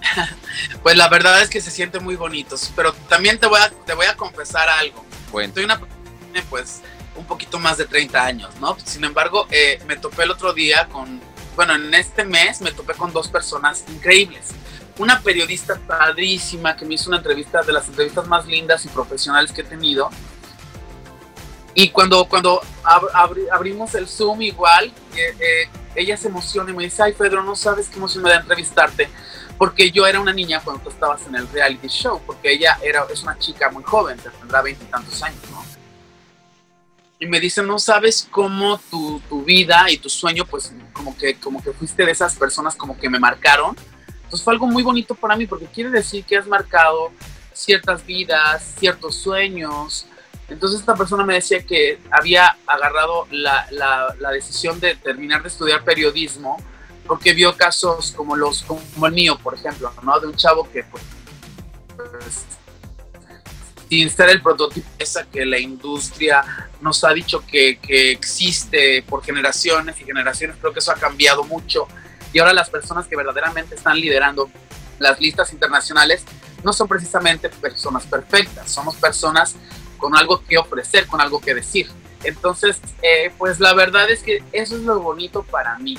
pues 0.83 0.97
la 0.97 1.09
verdad 1.09 1.43
es 1.43 1.49
que 1.49 1.61
se 1.61 1.71
siente 1.71 2.01
muy 2.01 2.17
bonito, 2.17 2.57
pero 2.77 2.93
también 3.09 3.39
te 3.39 3.47
voy 3.47 3.61
a, 3.61 3.71
te 3.71 3.95
voy 3.95 4.07
a 4.07 4.17
confesar 4.17 4.69
algo. 4.69 5.05
Bueno. 5.31 5.53
Soy 5.55 5.65
una 5.65 5.79
persona, 5.79 6.01
pues, 6.51 6.83
un 7.17 7.25
poquito 7.25 7.59
más 7.59 7.79
de 7.79 7.87
30 7.87 8.25
años, 8.25 8.51
¿no? 8.61 8.77
Sin 8.85 9.05
embargo, 9.05 9.47
eh, 9.51 9.81
me 9.87 9.97
topé 9.97 10.25
el 10.25 10.31
otro 10.31 10.53
día 10.53 10.89
con, 10.91 11.21
bueno, 11.57 11.75
en 11.75 11.93
este 11.95 12.25
mes 12.25 12.61
me 12.61 12.73
topé 12.73 12.95
con 12.95 13.13
dos 13.13 13.29
personas 13.29 13.85
increíbles. 13.89 14.51
una 14.99 15.23
periodista 15.23 15.81
padrísima 15.87 16.77
que 16.77 16.85
me 16.85 16.95
hizo 16.95 17.09
una 17.09 17.17
entrevista 17.17 17.63
de 17.63 17.73
las 17.73 17.89
entrevistas 17.89 18.27
más 18.29 18.47
lindas 18.47 18.85
y 18.85 18.89
profesionales 18.89 19.51
que 19.51 19.63
he 19.63 19.65
tenido. 19.65 20.11
Y 21.75 21.89
cuando, 21.89 22.27
cuando 22.27 22.61
abrimos 23.51 23.95
el 23.95 24.07
Zoom 24.07 24.43
igual, 24.43 24.93
eh, 25.17 25.35
eh, 25.41 25.69
ella 25.95 26.17
se 26.17 26.29
emociona 26.29 26.71
y 26.71 26.75
me 26.75 26.85
dice, 26.85 27.03
ay 27.03 27.13
Pedro, 27.13 27.43
no 27.43 27.57
sabes 27.57 27.89
qué 27.89 27.97
emoción 27.97 28.23
me 28.23 28.31
da 28.31 28.37
entrevistarte, 28.37 29.09
porque 29.57 29.91
yo 29.91 30.07
era 30.07 30.21
una 30.21 30.33
niña 30.33 30.61
cuando 30.63 30.83
tú 30.83 30.91
estabas 30.91 31.27
en 31.27 31.37
el 31.37 31.49
reality 31.49 31.89
show, 31.89 32.21
porque 32.27 32.53
ella 32.53 32.79
era, 32.83 33.07
es 33.11 33.23
una 33.23 33.39
chica 33.39 33.71
muy 33.71 33.83
joven, 33.83 34.19
tendrá 34.41 34.61
veintitantos 34.61 35.23
años. 35.23 35.41
Y 37.23 37.27
me 37.27 37.39
dice, 37.39 37.63
no 37.63 37.79
sabes 37.79 38.27
cómo 38.29 38.81
tu, 38.91 39.21
tu, 39.29 39.45
vida 39.45 39.89
y 39.89 39.97
tu 39.97 40.09
sueño, 40.09 40.45
pues 40.45 40.73
como 40.93 41.17
que, 41.17 41.37
como 41.37 41.63
que 41.63 41.73
fuiste 41.73 42.05
de 42.05 42.11
esas 42.11 42.35
personas 42.35 42.75
como 42.75 42.99
que 42.99 43.09
me 43.09 43.21
marcaron. 43.21 43.77
Entonces 44.25 44.43
fue 44.43 44.53
algo 44.53 44.67
muy 44.67 44.83
bonito 44.83 45.15
para 45.15 45.37
mí, 45.37 45.47
porque 45.47 45.67
quiere 45.67 45.91
decir 45.91 46.25
que 46.25 46.37
has 46.37 46.49
marcado 46.49 47.13
ciertas 47.53 48.05
vidas, 48.05 48.75
ciertos 48.77 49.15
sueños, 49.15 50.07
entonces 50.49 50.81
esta 50.81 50.97
persona 50.97 51.25
me 51.25 51.35
decía 51.35 51.65
que 51.65 52.01
había 52.11 52.57
agarrado 52.67 53.29
la, 53.31 53.69
la, 53.71 54.31
decisión 54.33 54.81
de 54.81 54.97
terminar 54.97 55.43
de 55.43 55.49
estudiar 55.49 55.85
periodismo 55.85 56.59
porque 57.07 57.33
vio 57.33 57.57
casos 57.57 58.13
como 58.13 58.37
los 58.37 58.63
como 58.63 59.07
el 59.07 59.13
mío, 59.13 59.39
por 59.41 59.55
ejemplo, 59.55 59.93
¿no? 60.03 60.19
De 60.19 60.27
un 60.27 60.35
chavo 60.35 60.69
que 60.71 60.85
pues, 60.85 61.05
sin 63.93 64.09
ser 64.09 64.31
el 64.31 64.41
prototipo 64.41 64.89
esa 64.99 65.25
que 65.25 65.45
la 65.45 65.59
industria 65.59 66.43
nos 66.81 67.05
ha 67.05 67.13
dicho 67.13 67.45
que, 67.47 67.79
que 67.79 68.11
existe 68.11 69.03
por 69.03 69.23
generaciones 69.23 70.01
y 70.01 70.05
generaciones, 70.05 70.57
creo 70.59 70.73
que 70.73 70.79
eso 70.79 70.93
ha 70.93 70.95
cambiado 70.95 71.45
mucho 71.45 71.87
y 72.33 72.39
ahora 72.39 72.55
las 72.55 72.71
personas 72.71 73.07
que 73.07 73.17
verdaderamente 73.17 73.75
están 73.75 74.01
liderando 74.01 74.51
las 74.99 75.21
listas 75.21 75.53
internacionales 75.53 76.25
no 76.65 76.73
son 76.73 76.89
precisamente 76.89 77.51
personas 77.51 78.07
perfectas, 78.07 78.71
somos 78.71 78.97
personas 78.97 79.57
con 79.99 80.17
algo 80.17 80.43
que 80.43 80.57
ofrecer, 80.57 81.07
con 81.07 81.21
algo 81.21 81.39
que 81.39 81.55
decir. 81.55 81.91
Entonces, 82.25 82.81
eh, 83.03 83.31
pues 83.37 83.61
la 83.61 83.75
verdad 83.75 84.09
es 84.11 84.23
que 84.23 84.43
eso 84.53 84.75
es 84.75 84.85
lo 84.85 85.01
bonito 85.01 85.43
para 85.43 85.79
mí. 85.79 85.99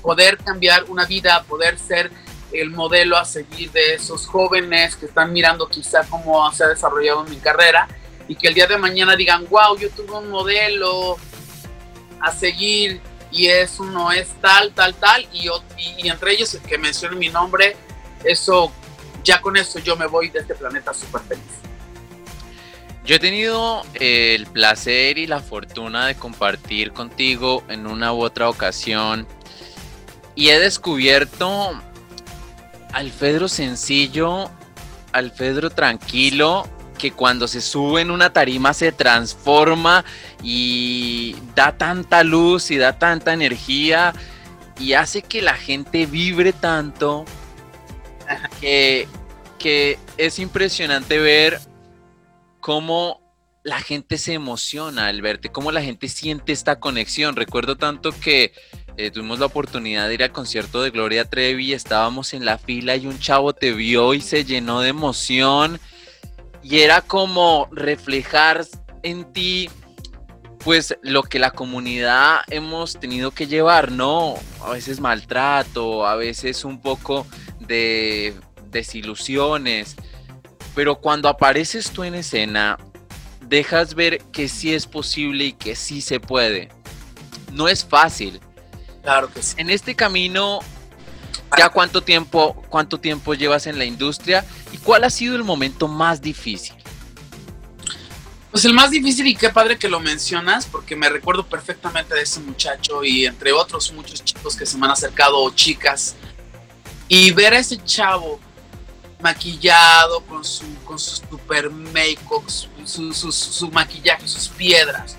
Poder 0.00 0.38
cambiar 0.38 0.84
una 0.84 1.04
vida, 1.04 1.44
poder 1.46 1.78
ser 1.78 2.10
el 2.52 2.70
modelo 2.70 3.16
a 3.16 3.24
seguir 3.24 3.70
de 3.72 3.94
esos 3.94 4.26
jóvenes 4.26 4.96
que 4.96 5.06
están 5.06 5.32
mirando 5.32 5.68
quizá 5.68 6.04
cómo 6.08 6.50
se 6.52 6.64
ha 6.64 6.68
desarrollado 6.68 7.24
mi 7.24 7.36
carrera 7.36 7.88
y 8.26 8.36
que 8.36 8.48
el 8.48 8.54
día 8.54 8.66
de 8.66 8.76
mañana 8.76 9.16
digan, 9.16 9.46
wow, 9.48 9.76
yo 9.78 9.90
tuve 9.90 10.12
un 10.12 10.30
modelo 10.30 11.16
a 12.20 12.32
seguir 12.32 13.00
y 13.30 13.48
es 13.48 13.78
uno 13.78 14.10
es 14.12 14.28
tal, 14.40 14.72
tal, 14.72 14.94
tal, 14.94 15.26
y, 15.32 15.48
entre 16.08 16.32
ellos 16.32 16.54
el 16.54 16.62
que 16.62 16.78
mencione 16.78 17.16
mi 17.16 17.28
nombre, 17.28 17.76
eso, 18.24 18.72
ya 19.22 19.40
con 19.40 19.56
eso 19.56 19.78
yo 19.78 19.96
me 19.96 20.06
voy 20.06 20.28
de 20.30 20.40
este 20.40 20.54
planeta 20.54 20.94
súper 20.94 21.22
feliz. 21.22 21.44
Yo 23.04 23.16
he 23.16 23.18
tenido 23.18 23.82
eh, 23.94 24.34
el 24.34 24.46
placer 24.46 25.16
y 25.16 25.26
la 25.26 25.40
fortuna 25.40 26.06
de 26.06 26.14
compartir 26.14 26.92
contigo 26.92 27.64
en 27.68 27.86
una 27.86 28.12
u 28.12 28.22
otra 28.22 28.50
ocasión 28.50 29.26
y 30.34 30.50
he 30.50 30.58
descubierto 30.58 31.80
al 32.92 33.10
Fedro 33.10 33.48
sencillo, 33.48 34.50
al 35.12 35.30
Fedro 35.30 35.70
tranquilo, 35.70 36.66
que 36.98 37.12
cuando 37.12 37.48
se 37.48 37.60
sube 37.60 38.02
en 38.02 38.10
una 38.10 38.32
tarima 38.32 38.74
se 38.74 38.92
transforma 38.92 40.04
y 40.42 41.36
da 41.54 41.78
tanta 41.78 42.24
luz 42.24 42.70
y 42.70 42.76
da 42.76 42.98
tanta 42.98 43.32
energía 43.32 44.12
y 44.78 44.92
hace 44.92 45.22
que 45.22 45.40
la 45.40 45.54
gente 45.54 46.06
vibre 46.06 46.52
tanto 46.52 47.24
que, 48.60 49.08
que 49.58 49.98
es 50.16 50.38
impresionante 50.38 51.18
ver 51.18 51.60
cómo 52.60 53.22
la 53.62 53.80
gente 53.80 54.18
se 54.18 54.34
emociona 54.34 55.08
al 55.08 55.22
verte, 55.22 55.50
cómo 55.50 55.72
la 55.72 55.82
gente 55.82 56.08
siente 56.08 56.52
esta 56.52 56.80
conexión. 56.80 57.36
Recuerdo 57.36 57.76
tanto 57.76 58.12
que 58.12 58.52
eh, 58.98 59.12
tuvimos 59.12 59.38
la 59.38 59.46
oportunidad 59.46 60.08
de 60.08 60.14
ir 60.14 60.24
al 60.24 60.32
concierto 60.32 60.82
de 60.82 60.90
Gloria 60.90 61.24
Trevi, 61.24 61.72
estábamos 61.72 62.34
en 62.34 62.44
la 62.44 62.58
fila 62.58 62.96
y 62.96 63.06
un 63.06 63.20
chavo 63.20 63.52
te 63.52 63.72
vio 63.72 64.12
y 64.12 64.20
se 64.20 64.44
llenó 64.44 64.80
de 64.80 64.88
emoción 64.88 65.78
y 66.64 66.80
era 66.80 67.00
como 67.00 67.68
reflejar 67.70 68.66
en 69.04 69.32
ti 69.32 69.70
pues 70.64 70.96
lo 71.02 71.22
que 71.22 71.38
la 71.38 71.52
comunidad 71.52 72.40
hemos 72.48 72.98
tenido 72.98 73.30
que 73.30 73.46
llevar, 73.46 73.92
¿no? 73.92 74.34
A 74.64 74.70
veces 74.70 74.98
maltrato, 74.98 76.04
a 76.04 76.16
veces 76.16 76.64
un 76.64 76.80
poco 76.80 77.24
de 77.60 78.34
desilusiones, 78.68 79.94
pero 80.74 80.96
cuando 80.96 81.28
apareces 81.28 81.92
tú 81.92 82.02
en 82.02 82.16
escena, 82.16 82.76
dejas 83.42 83.94
ver 83.94 84.18
que 84.32 84.48
sí 84.48 84.74
es 84.74 84.86
posible 84.86 85.44
y 85.44 85.52
que 85.52 85.76
sí 85.76 86.00
se 86.00 86.18
puede. 86.18 86.68
No 87.52 87.68
es 87.68 87.84
fácil. 87.84 88.40
Claro 89.08 89.32
que 89.32 89.42
sí. 89.42 89.54
En 89.56 89.70
este 89.70 89.96
camino, 89.96 90.58
¿ya 91.56 91.70
cuánto 91.70 92.02
tiempo, 92.02 92.62
cuánto 92.68 93.00
tiempo 93.00 93.32
llevas 93.32 93.66
en 93.66 93.78
la 93.78 93.86
industria 93.86 94.44
y 94.70 94.76
cuál 94.76 95.02
ha 95.02 95.08
sido 95.08 95.34
el 95.34 95.44
momento 95.44 95.88
más 95.88 96.20
difícil? 96.20 96.76
Pues 98.50 98.66
el 98.66 98.74
más 98.74 98.90
difícil 98.90 99.26
y 99.26 99.34
qué 99.34 99.48
padre 99.48 99.78
que 99.78 99.88
lo 99.88 99.98
mencionas, 99.98 100.66
porque 100.66 100.94
me 100.94 101.08
recuerdo 101.08 101.46
perfectamente 101.46 102.14
de 102.14 102.20
ese 102.20 102.40
muchacho 102.40 103.02
y 103.02 103.24
entre 103.24 103.50
otros 103.50 103.90
muchos 103.92 104.22
chicos 104.22 104.54
que 104.54 104.66
se 104.66 104.76
me 104.76 104.84
han 104.84 104.92
acercado 104.92 105.38
o 105.38 105.50
chicas. 105.54 106.14
Y 107.08 107.30
ver 107.30 107.54
a 107.54 107.60
ese 107.60 107.82
chavo 107.82 108.38
maquillado 109.20 110.20
con 110.26 110.44
su, 110.44 110.66
con 110.84 110.98
su 110.98 111.16
super 111.16 111.70
make-up, 111.70 112.44
su, 112.84 113.14
su, 113.14 113.70
maquillaje, 113.70 114.28
sus 114.28 114.48
piedras 114.48 115.16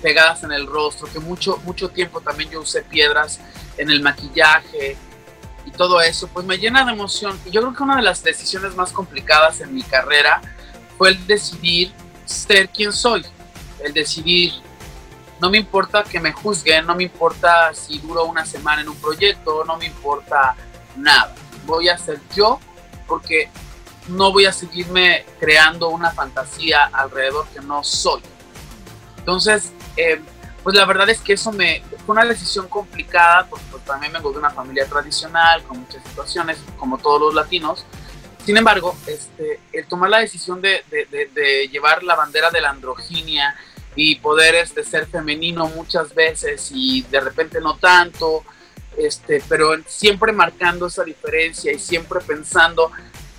pegadas 0.00 0.42
en 0.42 0.52
el 0.52 0.66
rostro, 0.66 1.08
que 1.10 1.20
mucho, 1.20 1.58
mucho 1.64 1.88
tiempo 1.88 2.20
también 2.20 2.50
yo 2.50 2.60
usé 2.60 2.82
piedras 2.82 3.40
en 3.76 3.90
el 3.90 4.02
maquillaje 4.02 4.96
y 5.64 5.70
todo 5.70 6.00
eso, 6.00 6.28
pues 6.28 6.44
me 6.46 6.58
llena 6.58 6.84
de 6.84 6.92
emoción. 6.92 7.38
Yo 7.50 7.60
creo 7.60 7.74
que 7.74 7.82
una 7.82 7.96
de 7.96 8.02
las 8.02 8.22
decisiones 8.22 8.74
más 8.74 8.92
complicadas 8.92 9.60
en 9.60 9.74
mi 9.74 9.82
carrera 9.82 10.40
fue 10.96 11.10
el 11.10 11.26
decidir 11.26 11.92
ser 12.24 12.68
quien 12.68 12.92
soy, 12.92 13.24
el 13.84 13.92
decidir, 13.92 14.52
no 15.40 15.50
me 15.50 15.58
importa 15.58 16.02
que 16.02 16.18
me 16.18 16.32
juzguen, 16.32 16.86
no 16.86 16.94
me 16.94 17.04
importa 17.04 17.72
si 17.72 17.98
duro 17.98 18.24
una 18.24 18.44
semana 18.44 18.82
en 18.82 18.88
un 18.88 18.96
proyecto, 18.96 19.64
no 19.64 19.76
me 19.76 19.86
importa 19.86 20.56
nada, 20.96 21.34
voy 21.64 21.88
a 21.88 21.96
ser 21.96 22.20
yo 22.34 22.58
porque 23.06 23.48
no 24.08 24.32
voy 24.32 24.46
a 24.46 24.52
seguirme 24.52 25.24
creando 25.38 25.88
una 25.88 26.10
fantasía 26.10 26.84
alrededor 26.84 27.46
que 27.48 27.60
no 27.60 27.84
soy. 27.84 28.20
Entonces, 29.28 29.74
eh, 29.98 30.18
pues 30.62 30.74
la 30.74 30.86
verdad 30.86 31.10
es 31.10 31.20
que 31.20 31.34
eso 31.34 31.52
me 31.52 31.82
fue 32.06 32.14
una 32.14 32.24
decisión 32.24 32.66
complicada, 32.66 33.46
porque 33.46 33.66
pues, 33.70 33.84
también 33.84 34.10
vengo 34.10 34.32
de 34.32 34.38
una 34.38 34.48
familia 34.48 34.86
tradicional, 34.86 35.62
con 35.64 35.80
muchas 35.80 36.02
situaciones, 36.02 36.56
como 36.78 36.96
todos 36.96 37.20
los 37.20 37.34
latinos. 37.34 37.84
Sin 38.46 38.56
embargo, 38.56 38.96
este, 39.06 39.60
el 39.74 39.86
tomar 39.86 40.08
la 40.08 40.20
decisión 40.20 40.62
de, 40.62 40.82
de, 40.88 41.68
llevar 41.68 42.02
la 42.04 42.14
bandera 42.14 42.50
de 42.50 42.62
la 42.62 42.70
androginia 42.70 43.54
y 43.94 44.14
poder 44.14 44.54
este, 44.54 44.82
ser 44.82 45.06
femenino 45.06 45.68
muchas 45.68 46.14
veces 46.14 46.70
y 46.72 47.02
de 47.02 47.20
repente 47.20 47.60
no 47.60 47.76
tanto, 47.76 48.44
este, 48.96 49.42
pero 49.46 49.76
siempre 49.86 50.32
marcando 50.32 50.86
esa 50.86 51.04
diferencia 51.04 51.70
y 51.70 51.78
siempre 51.78 52.20
pensando 52.20 52.90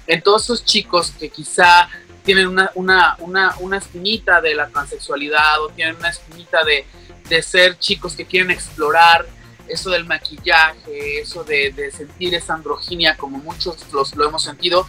en 0.06 0.22
todos 0.22 0.44
esos 0.44 0.64
chicos 0.64 1.10
que 1.18 1.30
quizá 1.30 1.90
tienen 2.30 2.48
una, 2.48 2.70
una, 2.76 3.16
una, 3.22 3.56
una 3.60 3.78
espinita 3.78 4.40
de 4.40 4.54
la 4.54 4.68
transexualidad 4.68 5.64
o 5.64 5.70
tienen 5.70 5.96
una 5.96 6.10
espinita 6.10 6.64
de, 6.64 6.86
de, 7.28 7.42
ser 7.42 7.80
chicos 7.80 8.16
que 8.16 8.24
quieren 8.24 8.52
explorar 8.52 9.26
eso 9.68 9.90
del 9.90 10.06
maquillaje, 10.06 11.22
eso 11.22 11.44
de, 11.44 11.72
de 11.72 11.90
sentir 11.90 12.36
esa 12.36 12.54
androginia 12.54 13.18
como 13.18 13.40
muchos 13.40 13.92
los, 13.92 14.16
lo 14.16 14.28
hemos 14.28 14.44
sentido, 14.44 14.86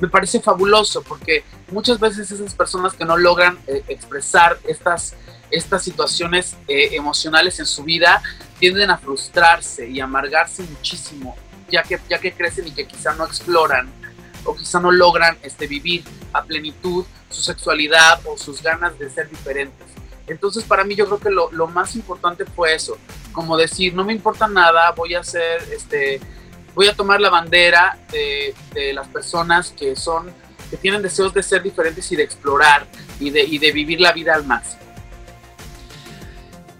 me 0.00 0.08
parece 0.08 0.40
fabuloso 0.40 1.02
porque 1.02 1.44
muchas 1.70 2.00
veces 2.00 2.30
esas 2.30 2.54
personas 2.54 2.94
que 2.94 3.04
no 3.04 3.18
logran 3.18 3.58
eh, 3.66 3.84
expresar 3.88 4.58
estas, 4.66 5.14
estas 5.50 5.82
situaciones 5.82 6.56
eh, 6.68 6.96
emocionales 6.96 7.58
en 7.60 7.66
su 7.66 7.84
vida 7.84 8.22
tienden 8.58 8.88
a 8.88 8.96
frustrarse 8.96 9.86
y 9.90 10.00
amargarse 10.00 10.62
muchísimo, 10.62 11.36
ya 11.70 11.82
que, 11.82 12.00
ya 12.08 12.18
que 12.18 12.32
crecen 12.32 12.66
y 12.66 12.70
que 12.70 12.86
quizá 12.86 13.12
no 13.12 13.26
exploran 13.26 13.92
o 14.48 14.56
quizá 14.56 14.80
no 14.80 14.90
logran 14.90 15.36
este, 15.42 15.66
vivir 15.66 16.02
a 16.32 16.42
plenitud 16.42 17.04
su 17.28 17.42
sexualidad 17.42 18.20
o 18.24 18.38
sus 18.38 18.62
ganas 18.62 18.98
de 18.98 19.10
ser 19.10 19.28
diferentes. 19.28 19.86
Entonces 20.26 20.64
para 20.64 20.84
mí 20.84 20.94
yo 20.94 21.06
creo 21.06 21.20
que 21.20 21.30
lo, 21.30 21.52
lo 21.52 21.66
más 21.66 21.94
importante 21.94 22.44
fue 22.44 22.74
eso, 22.74 22.96
como 23.32 23.56
decir, 23.56 23.94
no 23.94 24.04
me 24.04 24.12
importa 24.12 24.48
nada, 24.48 24.90
voy 24.92 25.14
a 25.14 25.20
hacer, 25.20 25.62
este, 25.72 26.20
voy 26.74 26.88
a 26.88 26.94
tomar 26.94 27.20
la 27.20 27.30
bandera 27.30 27.98
de, 28.10 28.54
de 28.72 28.92
las 28.92 29.06
personas 29.08 29.70
que 29.70 29.96
son, 29.96 30.32
que 30.70 30.76
tienen 30.76 31.02
deseos 31.02 31.32
de 31.34 31.42
ser 31.42 31.62
diferentes 31.62 32.10
y 32.10 32.16
de 32.16 32.22
explorar 32.22 32.86
y 33.20 33.30
de, 33.30 33.42
y 33.42 33.58
de 33.58 33.72
vivir 33.72 34.00
la 34.00 34.12
vida 34.12 34.34
al 34.34 34.44
máximo. 34.44 34.82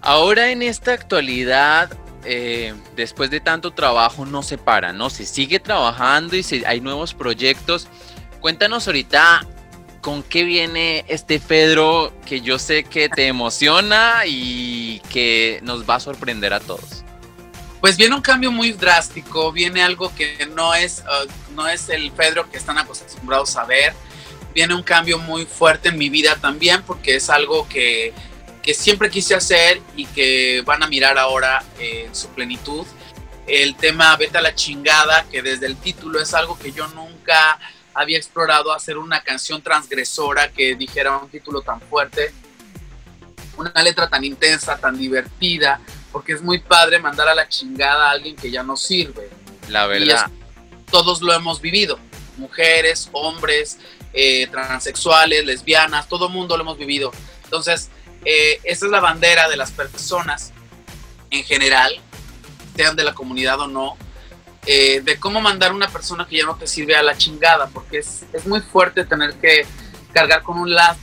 Ahora 0.00 0.50
en 0.50 0.62
esta 0.62 0.92
actualidad, 0.92 1.90
eh, 2.30 2.74
después 2.94 3.30
de 3.30 3.40
tanto 3.40 3.70
trabajo 3.70 4.26
no 4.26 4.42
se 4.42 4.58
para, 4.58 4.92
¿no? 4.92 5.08
Se 5.08 5.24
sigue 5.24 5.60
trabajando 5.60 6.36
y 6.36 6.44
hay 6.66 6.82
nuevos 6.82 7.14
proyectos. 7.14 7.88
Cuéntanos 8.40 8.86
ahorita 8.86 9.46
con 10.02 10.22
qué 10.22 10.44
viene 10.44 11.06
este 11.08 11.40
Pedro 11.40 12.12
que 12.26 12.42
yo 12.42 12.58
sé 12.58 12.84
que 12.84 13.08
te 13.08 13.28
emociona 13.28 14.24
y 14.26 15.00
que 15.10 15.60
nos 15.62 15.88
va 15.88 15.94
a 15.94 16.00
sorprender 16.00 16.52
a 16.52 16.60
todos. 16.60 17.02
Pues 17.80 17.96
viene 17.96 18.14
un 18.14 18.20
cambio 18.20 18.52
muy 18.52 18.72
drástico, 18.72 19.50
viene 19.50 19.82
algo 19.82 20.14
que 20.14 20.46
no 20.54 20.74
es, 20.74 21.02
uh, 21.06 21.54
no 21.54 21.66
es 21.66 21.88
el 21.88 22.10
Pedro 22.12 22.50
que 22.50 22.58
están 22.58 22.76
acostumbrados 22.76 23.56
a 23.56 23.64
ver, 23.64 23.94
viene 24.52 24.74
un 24.74 24.82
cambio 24.82 25.18
muy 25.18 25.46
fuerte 25.46 25.88
en 25.88 25.96
mi 25.96 26.10
vida 26.10 26.36
también 26.36 26.82
porque 26.82 27.16
es 27.16 27.30
algo 27.30 27.66
que, 27.68 28.12
que 28.68 28.74
siempre 28.74 29.08
quise 29.08 29.34
hacer 29.34 29.80
y 29.96 30.04
que 30.04 30.60
van 30.60 30.82
a 30.82 30.88
mirar 30.88 31.16
ahora 31.16 31.64
en 31.78 32.14
su 32.14 32.28
plenitud. 32.28 32.86
El 33.46 33.74
tema 33.76 34.14
Vete 34.18 34.36
a 34.36 34.42
la 34.42 34.54
chingada, 34.54 35.24
que 35.32 35.40
desde 35.40 35.64
el 35.64 35.74
título 35.76 36.20
es 36.20 36.34
algo 36.34 36.58
que 36.58 36.70
yo 36.70 36.86
nunca 36.88 37.58
había 37.94 38.18
explorado, 38.18 38.70
hacer 38.74 38.98
una 38.98 39.22
canción 39.22 39.62
transgresora 39.62 40.52
que 40.52 40.74
dijera 40.74 41.16
un 41.16 41.30
título 41.30 41.62
tan 41.62 41.80
fuerte, 41.80 42.30
una 43.56 43.72
letra 43.82 44.06
tan 44.06 44.22
intensa, 44.22 44.76
tan 44.76 44.98
divertida, 44.98 45.80
porque 46.12 46.34
es 46.34 46.42
muy 46.42 46.58
padre 46.58 46.98
mandar 46.98 47.26
a 47.26 47.34
la 47.34 47.48
chingada 47.48 48.08
a 48.08 48.10
alguien 48.10 48.36
que 48.36 48.50
ya 48.50 48.62
no 48.62 48.76
sirve. 48.76 49.30
La 49.68 49.86
verdad. 49.86 50.30
todos 50.90 51.22
lo 51.22 51.32
hemos 51.32 51.62
vivido, 51.62 51.98
mujeres, 52.36 53.08
hombres, 53.12 53.78
eh, 54.12 54.46
transexuales, 54.48 55.46
lesbianas, 55.46 56.06
todo 56.06 56.28
mundo 56.28 56.54
lo 56.58 56.64
hemos 56.64 56.76
vivido. 56.76 57.12
Entonces, 57.44 57.88
eh, 58.24 58.60
esa 58.64 58.86
es 58.86 58.92
la 58.92 59.00
bandera 59.00 59.48
de 59.48 59.56
las 59.56 59.70
personas 59.70 60.52
en 61.30 61.44
general, 61.44 61.92
sean 62.76 62.96
de 62.96 63.04
la 63.04 63.14
comunidad 63.14 63.60
o 63.60 63.66
no, 63.66 63.96
eh, 64.66 65.00
de 65.00 65.18
cómo 65.18 65.40
mandar 65.40 65.72
una 65.72 65.88
persona 65.88 66.26
que 66.26 66.36
ya 66.36 66.44
no 66.44 66.56
te 66.56 66.66
sirve 66.66 66.96
a 66.96 67.02
la 67.02 67.16
chingada, 67.16 67.68
porque 67.68 67.98
es, 67.98 68.24
es 68.32 68.46
muy 68.46 68.60
fuerte 68.60 69.04
tener 69.04 69.34
que 69.34 69.66
cargar 70.12 70.42
con 70.42 70.58
un 70.58 70.74
lazo 70.74 70.98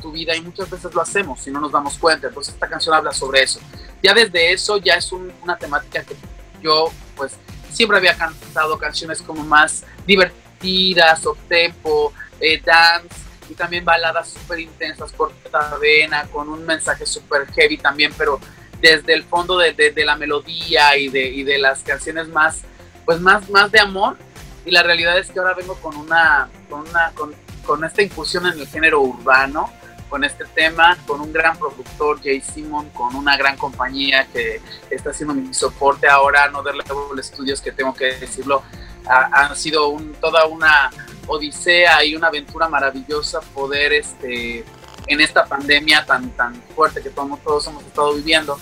tu 0.00 0.12
vida 0.12 0.36
y 0.36 0.40
muchas 0.40 0.70
veces 0.70 0.94
lo 0.94 1.00
hacemos 1.00 1.40
si 1.40 1.50
no 1.50 1.60
nos 1.60 1.72
damos 1.72 1.98
cuenta. 1.98 2.28
Entonces 2.28 2.54
esta 2.54 2.68
canción 2.68 2.94
habla 2.94 3.12
sobre 3.12 3.42
eso. 3.42 3.60
Ya 4.02 4.14
desde 4.14 4.52
eso 4.52 4.76
ya 4.78 4.94
es 4.94 5.10
una 5.12 5.56
temática 5.56 6.04
que 6.04 6.14
yo 6.62 6.92
pues 7.16 7.32
siempre 7.72 7.98
había 7.98 8.16
cantado 8.16 8.78
canciones 8.78 9.20
como 9.22 9.42
más 9.42 9.84
divertidas, 10.06 11.26
o 11.26 11.36
tempo, 11.48 12.12
eh, 12.40 12.60
dance 12.64 13.25
y 13.48 13.54
también 13.54 13.84
baladas 13.84 14.28
súper 14.30 14.60
intensas, 14.60 15.12
por 15.12 15.32
vena, 15.80 16.26
con 16.32 16.48
un 16.48 16.64
mensaje 16.64 17.06
súper 17.06 17.46
heavy 17.52 17.78
también, 17.78 18.12
pero 18.16 18.40
desde 18.80 19.14
el 19.14 19.24
fondo 19.24 19.58
de, 19.58 19.72
de, 19.72 20.04
la 20.04 20.16
melodía 20.16 20.96
y 20.96 21.08
de, 21.08 21.28
y 21.28 21.42
de 21.44 21.58
las 21.58 21.82
canciones 21.82 22.28
más, 22.28 22.62
pues 23.04 23.20
más, 23.20 23.48
más 23.50 23.70
de 23.72 23.80
amor. 23.80 24.16
Y 24.64 24.70
la 24.70 24.82
realidad 24.82 25.18
es 25.18 25.30
que 25.30 25.38
ahora 25.38 25.54
vengo 25.54 25.76
con 25.76 25.96
una, 25.96 26.48
con 26.68 26.80
una, 26.80 27.12
con, 27.14 27.34
con 27.64 27.84
esta 27.84 28.02
incursión 28.02 28.46
en 28.46 28.58
el 28.58 28.66
género 28.66 29.00
urbano, 29.00 29.72
con 30.08 30.24
este 30.24 30.44
tema, 30.54 30.96
con 31.06 31.20
un 31.20 31.32
gran 31.32 31.56
productor, 31.58 32.20
Jay 32.22 32.40
Simon, 32.40 32.90
con 32.90 33.14
una 33.14 33.36
gran 33.36 33.56
compañía 33.56 34.26
que 34.32 34.60
está 34.90 35.10
haciendo 35.10 35.34
mi 35.34 35.52
soporte 35.52 36.08
ahora, 36.08 36.48
no 36.48 36.62
darle 36.62 36.84
Level 36.84 37.22
Studios, 37.22 37.60
que 37.60 37.72
tengo 37.72 37.94
que 37.94 38.16
decirlo, 38.16 38.62
ha, 39.08 39.54
sido 39.54 39.88
un, 39.88 40.14
toda 40.14 40.46
una 40.46 40.90
odisea 41.26 42.04
y 42.04 42.14
una 42.14 42.28
aventura 42.28 42.68
maravillosa 42.68 43.40
poder 43.40 43.92
este, 43.92 44.64
en 45.06 45.20
esta 45.20 45.44
pandemia 45.46 46.04
tan, 46.04 46.30
tan 46.30 46.54
fuerte 46.74 47.02
que 47.02 47.10
todos, 47.10 47.40
todos 47.42 47.66
hemos 47.66 47.84
estado 47.84 48.14
viviendo. 48.14 48.58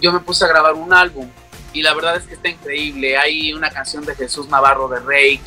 Yo 0.00 0.12
me 0.12 0.20
puse 0.20 0.44
a 0.44 0.48
grabar 0.48 0.74
un 0.74 0.92
álbum 0.92 1.28
y 1.72 1.82
la 1.82 1.94
verdad 1.94 2.16
es 2.16 2.24
que 2.24 2.34
está 2.34 2.48
increíble. 2.48 3.16
Hay 3.16 3.52
una 3.52 3.70
canción 3.70 4.04
de 4.04 4.14
Jesús 4.14 4.48
Navarro 4.48 4.88
de 4.88 5.00
Rake, 5.00 5.42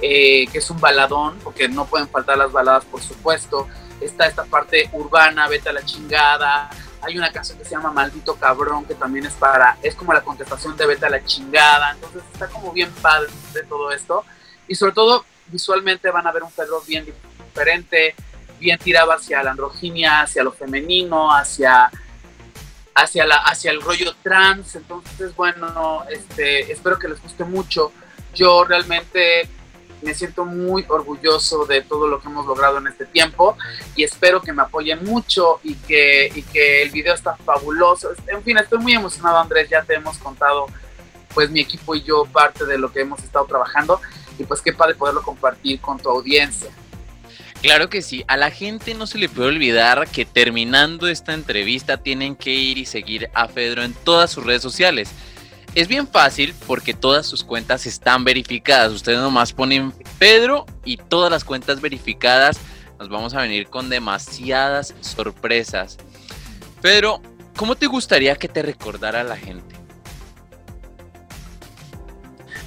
eh, 0.00 0.46
que 0.50 0.58
es 0.58 0.70
un 0.70 0.80
baladón, 0.80 1.38
porque 1.44 1.68
no 1.68 1.86
pueden 1.86 2.08
faltar 2.08 2.36
las 2.38 2.50
baladas, 2.50 2.84
por 2.84 3.00
supuesto 3.00 3.68
está 4.04 4.26
esta 4.26 4.44
parte 4.44 4.90
urbana, 4.92 5.48
vete 5.48 5.68
a 5.68 5.72
la 5.72 5.84
chingada, 5.84 6.70
hay 7.00 7.18
una 7.18 7.32
canción 7.32 7.58
que 7.58 7.64
se 7.64 7.72
llama 7.72 7.90
Maldito 7.90 8.36
Cabrón, 8.36 8.84
que 8.84 8.94
también 8.94 9.26
es 9.26 9.34
para, 9.34 9.76
es 9.82 9.94
como 9.94 10.12
la 10.12 10.22
contestación 10.22 10.76
de 10.76 10.86
vete 10.86 11.06
a 11.06 11.10
la 11.10 11.24
chingada, 11.24 11.92
entonces 11.92 12.22
está 12.32 12.48
como 12.48 12.72
bien 12.72 12.90
padre 13.00 13.30
de 13.52 13.62
todo 13.64 13.90
esto, 13.90 14.24
y 14.68 14.74
sobre 14.74 14.92
todo 14.92 15.24
visualmente 15.52 16.10
van 16.10 16.26
a 16.26 16.32
ver 16.32 16.42
un 16.42 16.50
Pedro 16.50 16.82
bien 16.86 17.04
diferente, 17.04 18.14
bien 18.58 18.78
tirado 18.78 19.12
hacia 19.12 19.42
la 19.42 19.50
androginia, 19.50 20.22
hacia 20.22 20.42
lo 20.42 20.52
femenino, 20.52 21.32
hacia, 21.32 21.90
hacia, 22.94 23.26
la, 23.26 23.36
hacia 23.36 23.70
el 23.70 23.80
rollo 23.80 24.14
trans, 24.22 24.74
entonces 24.74 25.36
bueno, 25.36 26.04
este, 26.10 26.72
espero 26.72 26.98
que 26.98 27.08
les 27.08 27.22
guste 27.22 27.44
mucho, 27.44 27.92
yo 28.34 28.64
realmente 28.64 29.48
me 30.00 30.14
siento 30.14 30.44
muy 30.44 30.84
orgulloso 30.88 31.64
de 31.64 31.82
todo 31.82 32.08
lo 32.08 32.20
que 32.20 32.28
hemos 32.28 32.46
logrado 32.46 32.78
en 32.78 32.88
este 32.88 33.06
tiempo 33.06 33.56
y 33.94 34.02
espero 34.02 34.42
que 34.42 34.52
me 34.52 34.62
apoyen 34.62 35.04
mucho 35.04 35.60
y 35.62 35.74
que, 35.76 36.30
y 36.34 36.42
que 36.42 36.82
el 36.82 36.90
video 36.90 37.14
está 37.14 37.36
fabuloso. 37.36 38.10
En 38.26 38.42
fin, 38.42 38.58
estoy 38.58 38.80
muy 38.80 38.94
emocionado 38.94 39.38
Andrés, 39.38 39.68
ya 39.70 39.82
te 39.82 39.94
hemos 39.94 40.18
contado 40.18 40.66
pues 41.34 41.50
mi 41.50 41.60
equipo 41.60 41.94
y 41.94 42.02
yo 42.02 42.24
parte 42.24 42.66
de 42.66 42.78
lo 42.78 42.92
que 42.92 43.00
hemos 43.00 43.22
estado 43.22 43.46
trabajando 43.46 44.00
y 44.38 44.44
pues 44.44 44.60
qué 44.60 44.72
padre 44.72 44.94
poderlo 44.94 45.22
compartir 45.22 45.80
con 45.80 45.98
tu 45.98 46.08
audiencia. 46.08 46.70
Claro 47.62 47.88
que 47.88 48.02
sí, 48.02 48.24
a 48.26 48.36
la 48.36 48.50
gente 48.50 48.94
no 48.94 49.06
se 49.06 49.18
le 49.18 49.28
puede 49.28 49.50
olvidar 49.50 50.08
que 50.08 50.24
terminando 50.24 51.06
esta 51.06 51.32
entrevista 51.32 51.96
tienen 51.96 52.34
que 52.34 52.52
ir 52.52 52.76
y 52.76 52.86
seguir 52.86 53.30
a 53.34 53.46
Pedro 53.46 53.84
en 53.84 53.94
todas 53.94 54.32
sus 54.32 54.44
redes 54.44 54.62
sociales. 54.62 55.10
Es 55.74 55.86
bien 55.86 56.08
fácil 56.08 56.54
porque 56.66 56.92
todas 56.92 57.24
sus 57.24 57.44
cuentas 57.44 57.86
están 57.86 58.24
verificadas. 58.24 58.92
Ustedes 58.92 59.20
nomás 59.20 59.52
ponen 59.52 59.94
Pedro 60.18 60.66
y 60.84 60.96
todas 60.96 61.30
las 61.30 61.44
cuentas 61.44 61.80
verificadas. 61.80 62.58
Nos 62.98 63.08
vamos 63.08 63.32
a 63.32 63.40
venir 63.40 63.68
con 63.68 63.88
demasiadas 63.88 64.94
sorpresas. 65.00 65.98
Pedro, 66.82 67.22
¿cómo 67.56 67.76
te 67.76 67.86
gustaría 67.86 68.34
que 68.34 68.48
te 68.48 68.62
recordara 68.62 69.22
la 69.22 69.36
gente? 69.36 69.81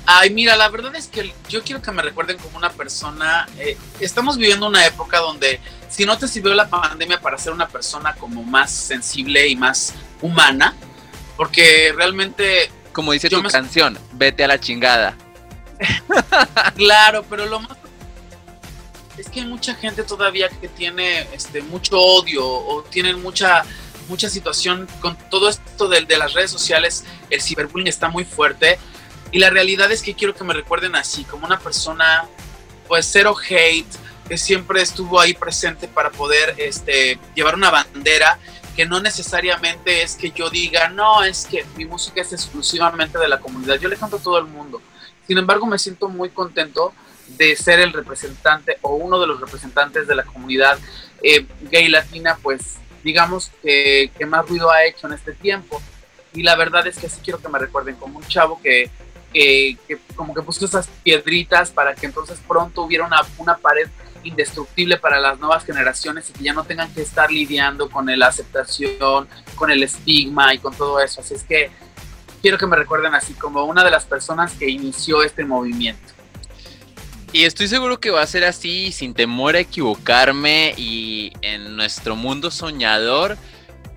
Ay, 0.07 0.29
mira, 0.29 0.55
la 0.55 0.69
verdad 0.69 0.95
es 0.95 1.07
que 1.07 1.33
yo 1.49 1.63
quiero 1.63 1.81
que 1.81 1.91
me 1.91 2.01
recuerden 2.01 2.37
como 2.37 2.57
una 2.57 2.71
persona. 2.71 3.47
Eh, 3.57 3.77
estamos 3.99 4.37
viviendo 4.37 4.67
una 4.67 4.85
época 4.85 5.19
donde 5.19 5.59
si 5.89 6.05
no 6.05 6.17
te 6.17 6.27
sirvió 6.27 6.53
la 6.53 6.69
pandemia 6.69 7.19
para 7.19 7.37
ser 7.37 7.53
una 7.53 7.67
persona 7.67 8.13
como 8.13 8.43
más 8.43 8.71
sensible 8.71 9.47
y 9.47 9.55
más 9.55 9.93
humana, 10.21 10.75
porque 11.37 11.91
realmente 11.95 12.69
como 12.95 13.11
dice 13.11 13.29
tu 13.29 13.43
canción, 13.43 13.97
vete 14.13 14.45
a 14.45 14.47
la 14.47 14.59
chingada. 14.59 15.17
claro, 16.77 17.25
pero 17.29 17.45
lo 17.45 17.59
más 17.59 17.77
es 19.17 19.29
que 19.29 19.41
hay 19.41 19.45
mucha 19.45 19.75
gente 19.75 20.03
todavía 20.03 20.47
que 20.49 20.69
tiene 20.69 21.27
este 21.33 21.61
mucho 21.61 21.99
odio 21.99 22.45
o 22.45 22.83
tienen 22.83 23.21
mucha 23.21 23.63
mucha 24.07 24.29
situación 24.29 24.87
con 25.01 25.17
todo 25.29 25.49
esto 25.49 25.89
de, 25.89 26.01
de 26.01 26.17
las 26.17 26.33
redes 26.33 26.51
sociales, 26.51 27.03
el 27.29 27.41
ciberbullying 27.41 27.87
está 27.87 28.07
muy 28.07 28.23
fuerte 28.23 28.77
y 29.35 29.39
la 29.39 29.49
realidad 29.49 29.91
es 29.91 30.01
que 30.01 30.13
quiero 30.13 30.33
que 30.33 30.45
me 30.45 30.53
recuerden 30.53 30.95
así, 30.95 31.25
como 31.25 31.45
una 31.45 31.59
persona 31.59 32.25
pues 32.87 33.05
cero 33.11 33.35
hate, 33.37 33.85
que 34.29 34.37
siempre 34.37 34.81
estuvo 34.81 35.19
ahí 35.19 35.33
presente 35.33 35.89
para 35.89 36.09
poder 36.09 36.55
este, 36.55 37.19
llevar 37.35 37.55
una 37.55 37.69
bandera 37.69 38.39
que 38.77 38.85
no 38.85 39.01
necesariamente 39.01 40.03
es 40.03 40.15
que 40.15 40.31
yo 40.31 40.49
diga, 40.49 40.87
no, 40.87 41.21
es 41.21 41.47
que 41.51 41.65
mi 41.75 41.83
música 41.83 42.21
es 42.21 42.31
exclusivamente 42.31 43.19
de 43.19 43.27
la 43.27 43.41
comunidad, 43.41 43.77
yo 43.77 43.89
le 43.89 43.97
canto 43.97 44.15
a 44.15 44.23
todo 44.23 44.37
el 44.37 44.45
mundo. 44.45 44.81
Sin 45.27 45.37
embargo, 45.37 45.65
me 45.65 45.79
siento 45.79 46.07
muy 46.07 46.29
contento 46.29 46.93
de 47.27 47.57
ser 47.57 47.81
el 47.81 47.91
representante 47.91 48.77
o 48.83 48.95
uno 48.95 49.19
de 49.19 49.27
los 49.27 49.41
representantes 49.41 50.07
de 50.07 50.15
la 50.15 50.23
comunidad 50.23 50.79
eh, 51.21 51.45
gay 51.69 51.89
latina, 51.89 52.39
pues 52.41 52.77
digamos 53.03 53.51
que, 53.61 54.11
que, 54.17 54.25
más 54.25 54.47
ruido 54.47 54.71
ha 54.71 54.85
hecho 54.85 55.07
en 55.07 55.13
este 55.13 55.33
tiempo. 55.33 55.81
Y 56.33 56.43
la 56.43 56.55
verdad 56.55 56.87
es 56.87 56.97
que 56.97 57.09
sí 57.09 57.19
quiero 57.21 57.41
que 57.41 57.49
me 57.49 57.59
recuerden 57.59 57.97
como 57.97 58.19
un 58.19 58.27
chavo 58.27 58.61
que, 58.61 58.89
que, 59.35 59.99
como 60.15 60.33
que 60.33 60.41
puso 60.41 60.65
esas 60.65 60.87
piedritas 61.03 61.69
para 61.69 61.93
que 61.93 62.05
entonces 62.05 62.39
pronto 62.47 62.83
hubiera 62.83 63.05
una, 63.05 63.21
una 63.37 63.57
pared 63.57 63.89
indestructible 64.23 64.97
para 64.97 65.19
las 65.19 65.39
nuevas 65.39 65.65
generaciones 65.65 66.29
y 66.29 66.33
que 66.33 66.43
ya 66.45 66.53
no 66.53 66.63
tengan 66.63 66.91
que 66.93 67.01
estar 67.01 67.29
lidiando 67.29 67.89
con 67.89 68.07
la 68.17 68.27
aceptación, 68.27 69.27
con 69.55 69.71
el 69.71 69.83
estigma 69.83 70.53
y 70.53 70.59
con 70.59 70.73
todo 70.73 70.99
eso. 71.01 71.19
Así 71.19 71.33
es 71.33 71.43
que 71.43 71.69
quiero 72.41 72.57
que 72.57 72.65
me 72.65 72.77
recuerden 72.77 73.13
así 73.13 73.33
como 73.33 73.65
una 73.65 73.83
de 73.83 73.91
las 73.91 74.05
personas 74.05 74.53
que 74.53 74.69
inició 74.69 75.21
este 75.21 75.43
movimiento. 75.43 76.13
Y 77.33 77.43
estoy 77.43 77.67
seguro 77.67 77.99
que 77.99 78.11
va 78.11 78.21
a 78.21 78.27
ser 78.27 78.45
así, 78.45 78.93
sin 78.93 79.13
temor 79.13 79.57
a 79.57 79.59
equivocarme 79.59 80.73
y 80.77 81.33
en 81.41 81.75
nuestro 81.75 82.15
mundo 82.15 82.49
soñador. 82.51 83.37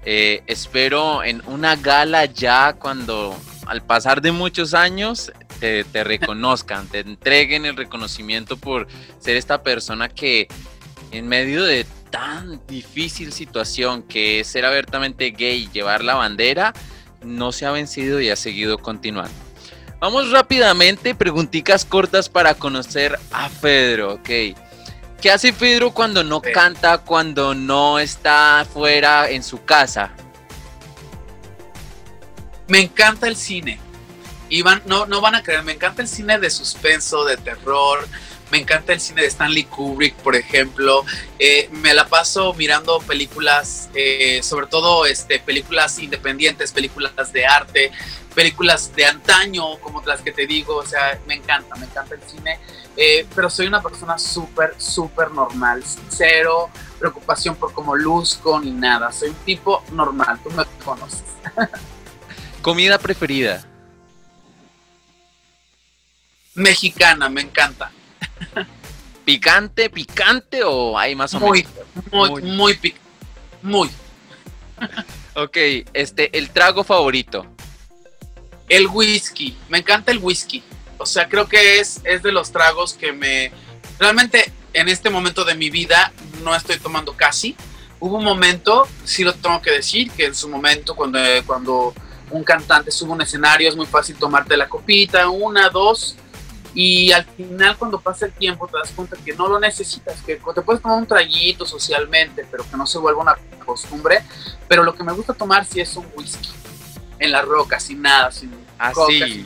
Eh, 0.05 0.43
espero 0.49 1.23
en 1.23 1.43
una 1.47 1.77
gala 1.77 2.25
ya 2.25 2.73
cuando 2.73 3.37
al 3.69 3.83
pasar 3.83 4.23
de 4.23 4.33
muchos 4.33 4.73
años 4.73 5.31
te, 5.61 5.85
reconozcan, 5.93 6.89
te 6.89 7.01
entreguen 7.01 7.67
el 7.67 7.77
reconocimiento 7.77 8.57
por 8.57 8.89
ser 9.19 9.37
esta 9.37 9.63
persona 9.63 10.09
que 10.09 10.49
en 11.11 11.29
medio 11.29 11.63
de 11.65 11.87
tan 12.11 12.67
difícil 12.67 13.33
situación 13.33 14.03
que 14.03 14.41
es 14.41 14.47
ser 14.47 14.65
abiertamente 14.65 15.31
gay 15.31 15.65
y 15.65 15.71
llevar 15.71 16.03
la 16.03 16.15
bandera, 16.15 16.73
no 17.23 17.53
se 17.53 17.67
ha 17.67 17.71
vencido 17.71 18.21
y 18.21 18.31
ha 18.31 18.37
seguido 18.37 18.79
continuando. 18.79 19.35
Vamos 20.01 20.31
rápidamente, 20.31 21.15
preguntitas 21.15 21.85
cortas 21.85 22.31
para 22.31 22.55
conocer 22.55 23.19
a 23.33 23.51
Pedro, 23.61 24.15
ok. 24.15 24.31
¿Qué 25.21 25.31
hace 25.31 25.53
Pedro 25.53 25.91
cuando 25.91 26.25
no 26.25 26.41
canta, 26.41 26.99
cuando 26.99 27.55
no 27.55 27.99
está 27.99 28.65
fuera 28.73 29.29
en 29.29 29.43
su 29.43 29.65
casa? 29.65 30.13
Me 32.69 32.81
encanta 32.81 33.27
el 33.27 33.37
cine. 33.37 33.81
Y 34.51 34.63
no, 34.87 35.07
no 35.07 35.21
van 35.21 35.35
a 35.35 35.43
creer, 35.43 35.63
me 35.63 35.73
encanta 35.73 36.01
el 36.01 36.09
cine 36.09 36.39
de 36.39 36.49
suspenso, 36.49 37.25
de 37.25 37.37
terror, 37.37 38.09
me 38.51 38.59
encanta 38.59 38.95
el 38.95 39.01
cine 39.01 39.23
de 39.23 39.29
Stanley 39.29 39.65
Kubrick, 39.65 40.15
por 40.17 40.35
ejemplo. 40.35 41.05
Eh, 41.39 41.69
me 41.71 41.93
la 41.93 42.07
paso 42.07 42.55
mirando 42.55 42.99
películas, 43.01 43.91
eh, 43.95 44.41
sobre 44.43 44.67
todo 44.67 45.05
este, 45.05 45.39
películas 45.39 45.99
independientes, 45.99 46.73
películas 46.73 47.33
de 47.33 47.45
arte, 47.45 47.93
películas 48.35 48.95
de 48.95 49.05
antaño, 49.05 49.79
como 49.81 50.03
las 50.07 50.23
que 50.23 50.33
te 50.33 50.47
digo. 50.47 50.77
O 50.77 50.87
sea, 50.87 51.21
me 51.27 51.35
encanta, 51.35 51.75
me 51.77 51.85
encanta 51.85 52.15
el 52.15 52.23
cine. 52.23 52.59
Eh, 52.97 53.27
pero 53.35 53.51
soy 53.51 53.67
una 53.67 53.83
persona 53.83 54.19
súper, 54.19 54.75
súper 54.79 55.31
normal. 55.31 55.85
Cero 56.09 56.71
preocupación 56.99 57.55
por 57.55 57.73
cómo 57.73 57.95
luzco 57.95 58.59
ni 58.61 58.71
nada. 58.71 59.13
Soy 59.13 59.29
un 59.29 59.35
tipo 59.37 59.85
normal. 59.93 60.41
Tú 60.43 60.51
me 60.51 60.65
conoces. 60.85 61.23
¿Comida 62.63 62.99
preferida? 62.99 63.65
Mexicana, 66.55 67.29
me 67.29 67.43
encanta. 67.43 67.93
¿Picante, 69.25 69.91
picante 69.91 70.63
o 70.65 70.99
hay 70.99 71.15
más 71.15 71.35
o 71.35 71.41
muy, 71.41 71.65
menos? 72.13 72.31
Muy, 72.31 72.43
muy, 72.43 72.75
picante. 72.75 73.09
Muy. 73.63 73.91
ok, 75.35 75.57
este, 75.93 76.37
el 76.37 76.51
trago 76.51 76.83
favorito. 76.83 77.47
El 78.69 78.87
whisky. 78.89 79.57
Me 79.69 79.79
encanta 79.79 80.13
el 80.13 80.19
whisky. 80.19 80.63
O 80.99 81.07
sea, 81.07 81.29
creo 81.29 81.49
que 81.49 81.79
es, 81.79 82.01
es 82.05 82.23
de 82.23 82.33
los 82.33 82.51
tragos 82.51 82.95
que 82.95 83.13
me... 83.13 83.53
Realmente 83.99 84.53
en 84.73 84.89
este 84.89 85.11
momento 85.11 85.45
de 85.45 85.55
mi 85.55 85.71
vida 85.71 86.13
no 86.43 86.55
estoy 86.55 86.79
tomando 86.79 87.15
casi. 87.15 87.57
Hubo 88.01 88.19
un 88.19 88.25
momento, 88.25 88.87
sí 89.05 89.25
lo 89.25 89.35
tengo 89.35 89.61
que 89.61 89.73
decir, 89.73 90.11
que 90.11 90.27
en 90.27 90.35
su 90.35 90.49
momento 90.49 90.95
cuando, 90.95 91.19
cuando 91.47 91.95
un 92.31 92.45
cantante 92.45 92.91
sube 92.91 93.13
un 93.13 93.23
escenario 93.23 93.69
es 93.69 93.77
muy 93.77 93.87
fácil 93.87 94.17
tomarte 94.17 94.57
la 94.57 94.69
copita, 94.69 95.29
una, 95.29 95.69
dos, 95.69 96.17
y 96.75 97.11
al 97.13 97.25
final 97.25 97.77
cuando 97.77 98.01
pasa 98.01 98.27
el 98.27 98.33
tiempo 98.33 98.69
te 98.69 98.79
das 98.79 98.93
cuenta 98.93 99.17
que 99.25 99.35
no 99.35 99.49
lo 99.49 99.59
necesitas, 99.59 100.21
que 100.23 100.37
te 100.37 100.63
puedes 100.63 100.81
tomar 100.81 100.99
un 100.99 101.07
traguito 101.07 101.67
socialmente, 101.67 102.47
pero 102.51 102.69
que 102.71 102.77
no 102.77 102.87
se 102.87 102.99
vuelva 102.99 103.23
una 103.23 103.37
costumbre. 103.65 104.23
Pero 104.69 104.83
lo 104.83 104.95
que 104.95 105.03
me 105.03 105.13
gusta 105.13 105.35
tomar 105.35 105.65
sí 105.65 105.81
es 105.81 105.97
un 105.97 106.07
whisky, 106.17 106.51
en 107.19 107.33
la 107.33 107.43
roca, 107.43 107.81
sin 107.81 108.03
nada, 108.03 108.31
sin 108.31 108.53
Así. 108.79 109.45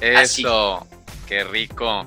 Eso, 0.00 0.86
qué 1.26 1.44
rico. 1.44 2.06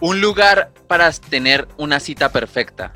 Un 0.00 0.20
lugar 0.20 0.72
para 0.88 1.12
tener 1.12 1.68
una 1.76 2.00
cita 2.00 2.32
perfecta. 2.32 2.92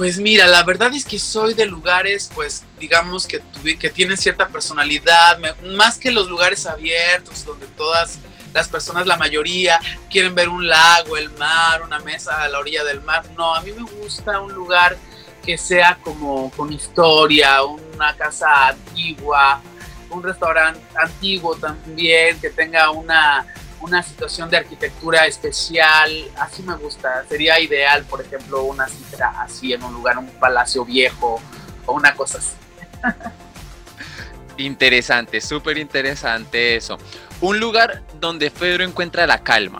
Pues 0.00 0.18
mira, 0.18 0.46
la 0.46 0.62
verdad 0.62 0.94
es 0.94 1.04
que 1.04 1.18
soy 1.18 1.52
de 1.52 1.66
lugares, 1.66 2.30
pues 2.34 2.64
digamos 2.78 3.26
que, 3.26 3.42
que 3.78 3.90
tienen 3.90 4.16
cierta 4.16 4.48
personalidad, 4.48 5.38
más 5.76 5.98
que 5.98 6.10
los 6.10 6.26
lugares 6.26 6.64
abiertos 6.64 7.44
donde 7.44 7.66
todas 7.66 8.18
las 8.54 8.66
personas, 8.66 9.06
la 9.06 9.18
mayoría, 9.18 9.78
quieren 10.10 10.34
ver 10.34 10.48
un 10.48 10.66
lago, 10.66 11.18
el 11.18 11.28
mar, 11.32 11.82
una 11.82 11.98
mesa 11.98 12.42
a 12.42 12.48
la 12.48 12.60
orilla 12.60 12.82
del 12.82 13.02
mar. 13.02 13.26
No, 13.36 13.54
a 13.54 13.60
mí 13.60 13.72
me 13.72 13.82
gusta 13.82 14.40
un 14.40 14.54
lugar 14.54 14.96
que 15.44 15.58
sea 15.58 15.98
como 16.02 16.50
con 16.52 16.72
historia, 16.72 17.62
una 17.62 18.16
casa 18.16 18.68
antigua, 18.68 19.60
un 20.08 20.22
restaurante 20.22 20.80
antiguo 20.96 21.56
también, 21.56 22.40
que 22.40 22.48
tenga 22.48 22.90
una, 22.90 23.46
una 23.80 24.02
situación 24.02 24.50
de 24.50 24.58
arquitectura 24.58 25.26
especial. 25.26 26.10
Así 26.36 26.62
me 26.62 26.76
gusta. 26.76 27.24
Sería 27.28 27.58
ideal, 27.60 28.04
por 28.04 28.20
ejemplo, 28.20 28.62
una 28.64 28.88
cita 28.88 29.34
así 29.40 29.72
en 29.72 29.82
un 29.82 29.94
lugar, 29.94 30.18
un 30.18 30.30
palacio 30.38 30.84
viejo 30.84 31.40
o 31.86 31.92
una 31.92 32.14
cosa 32.14 32.38
así. 32.38 32.54
Interesante, 34.56 35.40
súper 35.40 35.78
interesante 35.78 36.76
eso. 36.76 36.98
Un 37.40 37.58
lugar 37.58 38.02
donde 38.20 38.50
Pedro 38.50 38.84
encuentra 38.84 39.26
la 39.26 39.42
calma. 39.42 39.78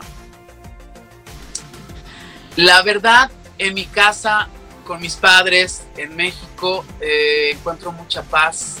La 2.55 2.81
verdad, 2.81 3.29
en 3.59 3.75
mi 3.75 3.85
casa, 3.85 4.49
con 4.85 4.99
mis 4.99 5.15
padres, 5.15 5.83
en 5.95 6.15
México, 6.15 6.83
eh, 6.99 7.51
encuentro 7.51 7.91
mucha 7.91 8.23
paz. 8.23 8.77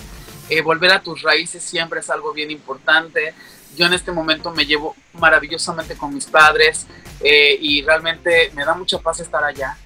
Eh, 0.49 0.61
volver 0.61 0.91
a 0.91 1.01
tus 1.01 1.21
raíces 1.21 1.63
siempre 1.63 1.99
es 1.99 2.09
algo 2.09 2.33
bien 2.33 2.51
importante. 2.51 3.33
Yo 3.75 3.85
en 3.85 3.93
este 3.93 4.11
momento 4.11 4.51
me 4.51 4.65
llevo 4.65 4.95
maravillosamente 5.13 5.95
con 5.95 6.13
mis 6.13 6.25
padres 6.25 6.87
eh, 7.19 7.57
y 7.59 7.81
realmente 7.83 8.51
me 8.53 8.65
da 8.65 8.73
mucha 8.73 8.99
paz 8.99 9.19
estar 9.19 9.43
allá. 9.43 9.77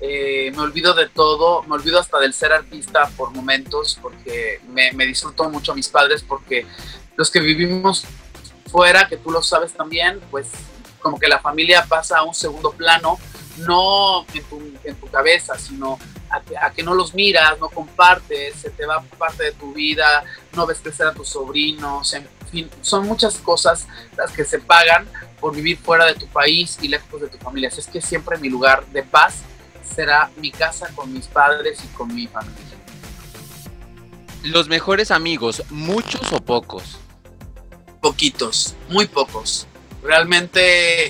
me 0.00 0.58
olvido 0.58 0.94
de 0.94 1.08
todo, 1.08 1.62
me 1.64 1.74
olvido 1.74 1.98
hasta 1.98 2.18
del 2.18 2.34
ser 2.34 2.52
artista 2.52 3.08
por 3.16 3.30
momentos, 3.32 3.98
porque 4.02 4.60
me, 4.68 4.92
me 4.92 5.06
disfruto 5.06 5.48
mucho 5.48 5.72
a 5.72 5.74
mis 5.74 5.88
padres, 5.88 6.22
porque 6.22 6.66
los 7.16 7.30
que 7.30 7.40
vivimos 7.40 8.04
fuera, 8.70 9.08
que 9.08 9.16
tú 9.16 9.30
lo 9.30 9.42
sabes 9.42 9.72
también, 9.72 10.20
pues 10.30 10.48
como 11.04 11.18
que 11.18 11.28
la 11.28 11.38
familia 11.38 11.84
pasa 11.86 12.18
a 12.18 12.22
un 12.24 12.34
segundo 12.34 12.72
plano, 12.72 13.18
no 13.58 14.26
en 14.34 14.42
tu, 14.44 14.60
en 14.82 14.96
tu 14.96 15.06
cabeza, 15.08 15.56
sino 15.58 15.98
a 16.60 16.70
que, 16.72 16.82
no 16.82 16.94
los 16.94 17.14
miras, 17.14 17.58
no 17.60 17.68
compartes, 17.68 18.56
se 18.56 18.70
te 18.70 18.86
va 18.86 19.00
parte 19.18 19.44
de 19.44 19.52
tu 19.52 19.72
vida, 19.72 20.24
no 20.54 20.66
ves 20.66 20.80
crecer 20.80 21.06
a 21.06 21.14
tus 21.14 21.28
sobrinos, 21.28 22.12
fin, 22.54 22.70
son 22.80 23.06
muchas 23.06 23.36
cosas 23.36 23.86
las 24.16 24.32
que 24.32 24.44
se 24.44 24.58
pagan 24.58 25.06
por 25.40 25.54
vivir 25.54 25.76
fuera 25.76 26.06
de 26.06 26.14
tu 26.14 26.26
país 26.26 26.78
y 26.80 26.88
lejos 26.88 27.20
de 27.20 27.28
tu 27.28 27.36
familia. 27.36 27.68
Así 27.68 27.80
es 27.80 27.86
que 27.86 28.00
siempre 28.00 28.38
mi 28.38 28.48
lugar 28.48 28.86
de 28.86 29.02
paz 29.02 29.42
será 29.94 30.30
mi 30.36 30.50
casa 30.50 30.88
con 30.94 31.12
mis 31.12 31.26
padres 31.26 31.78
y 31.84 31.88
con 31.88 32.14
mi 32.14 32.26
familia. 32.26 32.58
Los 34.42 34.68
mejores 34.68 35.10
amigos, 35.10 35.62
muchos 35.70 36.32
o 36.32 36.40
pocos 36.40 36.98
poquitos, 38.04 38.74
muy 38.90 39.06
pocos. 39.06 39.66
Realmente 40.02 41.06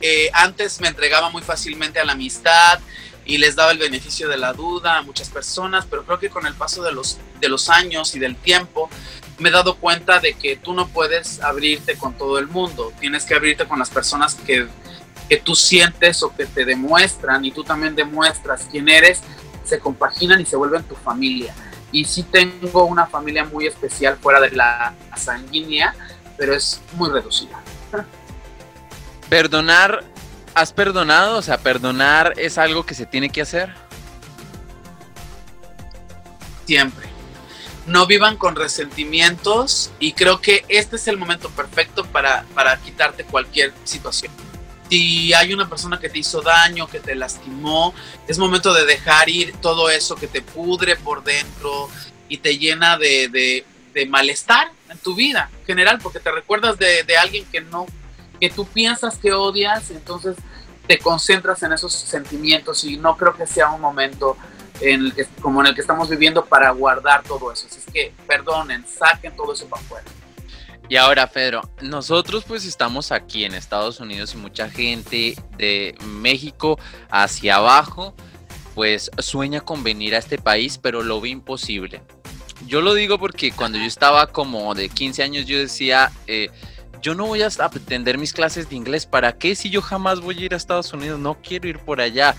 eh, 0.00 0.28
antes 0.32 0.80
me 0.80 0.88
entregaba 0.88 1.30
muy 1.30 1.40
fácilmente 1.40 2.00
a 2.00 2.04
la 2.04 2.14
amistad 2.14 2.80
y 3.24 3.38
les 3.38 3.54
daba 3.54 3.70
el 3.70 3.78
beneficio 3.78 4.28
de 4.28 4.36
la 4.36 4.52
duda 4.52 4.98
a 4.98 5.02
muchas 5.02 5.30
personas, 5.30 5.86
pero 5.88 6.04
creo 6.04 6.18
que 6.18 6.30
con 6.30 6.44
el 6.44 6.54
paso 6.54 6.82
de 6.82 6.90
los, 6.90 7.18
de 7.40 7.48
los 7.48 7.68
años 7.68 8.16
y 8.16 8.18
del 8.18 8.34
tiempo 8.34 8.90
me 9.42 9.48
he 9.48 9.52
dado 9.52 9.76
cuenta 9.76 10.20
de 10.20 10.34
que 10.34 10.56
tú 10.56 10.72
no 10.72 10.88
puedes 10.88 11.42
abrirte 11.42 11.96
con 11.96 12.14
todo 12.14 12.38
el 12.38 12.46
mundo, 12.46 12.92
tienes 13.00 13.24
que 13.24 13.34
abrirte 13.34 13.66
con 13.66 13.78
las 13.78 13.90
personas 13.90 14.34
que, 14.34 14.68
que 15.28 15.36
tú 15.38 15.54
sientes 15.54 16.22
o 16.22 16.34
que 16.34 16.46
te 16.46 16.64
demuestran 16.64 17.44
y 17.44 17.50
tú 17.50 17.64
también 17.64 17.94
demuestras 17.94 18.68
quién 18.70 18.88
eres, 18.88 19.20
se 19.64 19.78
compaginan 19.78 20.40
y 20.40 20.46
se 20.46 20.56
vuelven 20.56 20.84
tu 20.84 20.94
familia. 20.94 21.54
Y 21.90 22.04
sí 22.04 22.22
tengo 22.22 22.84
una 22.84 23.06
familia 23.06 23.44
muy 23.44 23.66
especial 23.66 24.16
fuera 24.16 24.40
de 24.40 24.52
la 24.52 24.94
sanguínea, 25.16 25.94
pero 26.38 26.54
es 26.54 26.80
muy 26.94 27.10
reducida. 27.10 27.60
Perdonar, 29.28 30.04
¿has 30.54 30.72
perdonado? 30.72 31.38
O 31.38 31.42
sea, 31.42 31.58
perdonar 31.58 32.34
es 32.36 32.58
algo 32.58 32.86
que 32.86 32.94
se 32.94 33.06
tiene 33.06 33.30
que 33.30 33.42
hacer. 33.42 33.74
Siempre. 36.66 37.11
No 37.86 38.06
vivan 38.06 38.36
con 38.36 38.54
resentimientos 38.54 39.90
y 39.98 40.12
creo 40.12 40.40
que 40.40 40.64
este 40.68 40.96
es 40.96 41.08
el 41.08 41.16
momento 41.16 41.50
perfecto 41.50 42.04
para, 42.04 42.44
para 42.54 42.76
quitarte 42.80 43.24
cualquier 43.24 43.72
situación. 43.84 44.32
Si 44.88 45.32
hay 45.32 45.52
una 45.52 45.68
persona 45.68 45.98
que 45.98 46.08
te 46.08 46.18
hizo 46.18 46.42
daño, 46.42 46.86
que 46.86 47.00
te 47.00 47.14
lastimó, 47.14 47.94
es 48.28 48.38
momento 48.38 48.74
de 48.74 48.84
dejar 48.84 49.28
ir 49.28 49.54
todo 49.60 49.90
eso 49.90 50.14
que 50.16 50.28
te 50.28 50.42
pudre 50.42 50.96
por 50.96 51.24
dentro 51.24 51.88
y 52.28 52.38
te 52.38 52.58
llena 52.58 52.98
de, 52.98 53.64
de 53.92 54.06
malestar 54.06 54.70
en 54.88 54.98
tu 54.98 55.14
vida 55.14 55.50
general, 55.66 55.98
porque 56.02 56.20
te 56.20 56.30
recuerdas 56.30 56.78
de, 56.78 57.04
de, 57.04 57.16
alguien 57.16 57.44
que 57.46 57.60
no, 57.60 57.86
que 58.40 58.50
tú 58.50 58.66
piensas 58.66 59.16
que 59.18 59.32
odias, 59.32 59.90
entonces 59.90 60.36
te 60.86 60.98
concentras 60.98 61.62
en 61.62 61.72
esos 61.72 61.92
sentimientos 61.92 62.84
y 62.84 62.96
no 62.96 63.16
creo 63.16 63.36
que 63.36 63.46
sea 63.46 63.70
un 63.70 63.80
momento 63.80 64.36
en 64.82 65.06
el 65.06 65.14
que, 65.14 65.26
como 65.40 65.60
en 65.60 65.68
el 65.68 65.74
que 65.74 65.80
estamos 65.80 66.08
viviendo 66.08 66.44
para 66.44 66.70
guardar 66.70 67.22
todo 67.22 67.52
eso. 67.52 67.66
Así 67.68 67.78
es 67.78 67.92
que 67.92 68.12
perdonen, 68.26 68.84
saquen 68.86 69.34
todo 69.36 69.52
eso 69.52 69.66
para 69.66 69.82
afuera. 69.82 70.04
Y 70.88 70.96
ahora, 70.96 71.26
Pedro, 71.26 71.62
nosotros 71.80 72.44
pues 72.46 72.66
estamos 72.66 73.12
aquí 73.12 73.44
en 73.44 73.54
Estados 73.54 74.00
Unidos 74.00 74.34
y 74.34 74.36
mucha 74.36 74.68
gente 74.68 75.36
de 75.56 75.94
México 76.04 76.78
hacia 77.10 77.56
abajo 77.56 78.14
pues 78.74 79.10
sueña 79.18 79.60
con 79.60 79.84
venir 79.84 80.14
a 80.14 80.18
este 80.18 80.38
país, 80.38 80.78
pero 80.78 81.02
lo 81.02 81.20
ve 81.20 81.30
imposible. 81.30 82.02
Yo 82.66 82.80
lo 82.80 82.94
digo 82.94 83.18
porque 83.18 83.52
cuando 83.52 83.78
yo 83.78 83.84
estaba 83.84 84.28
como 84.28 84.74
de 84.74 84.88
15 84.88 85.22
años 85.22 85.46
yo 85.46 85.58
decía, 85.58 86.12
eh, 86.26 86.50
yo 87.00 87.14
no 87.14 87.26
voy 87.26 87.42
a 87.42 87.48
aprender 87.58 88.18
mis 88.18 88.32
clases 88.32 88.68
de 88.68 88.76
inglés, 88.76 89.06
¿para 89.06 89.32
qué 89.32 89.54
si 89.54 89.68
yo 89.70 89.82
jamás 89.82 90.20
voy 90.20 90.38
a 90.38 90.44
ir 90.44 90.54
a 90.54 90.56
Estados 90.56 90.92
Unidos? 90.92 91.18
No 91.18 91.38
quiero 91.42 91.68
ir 91.68 91.78
por 91.80 92.00
allá. 92.00 92.34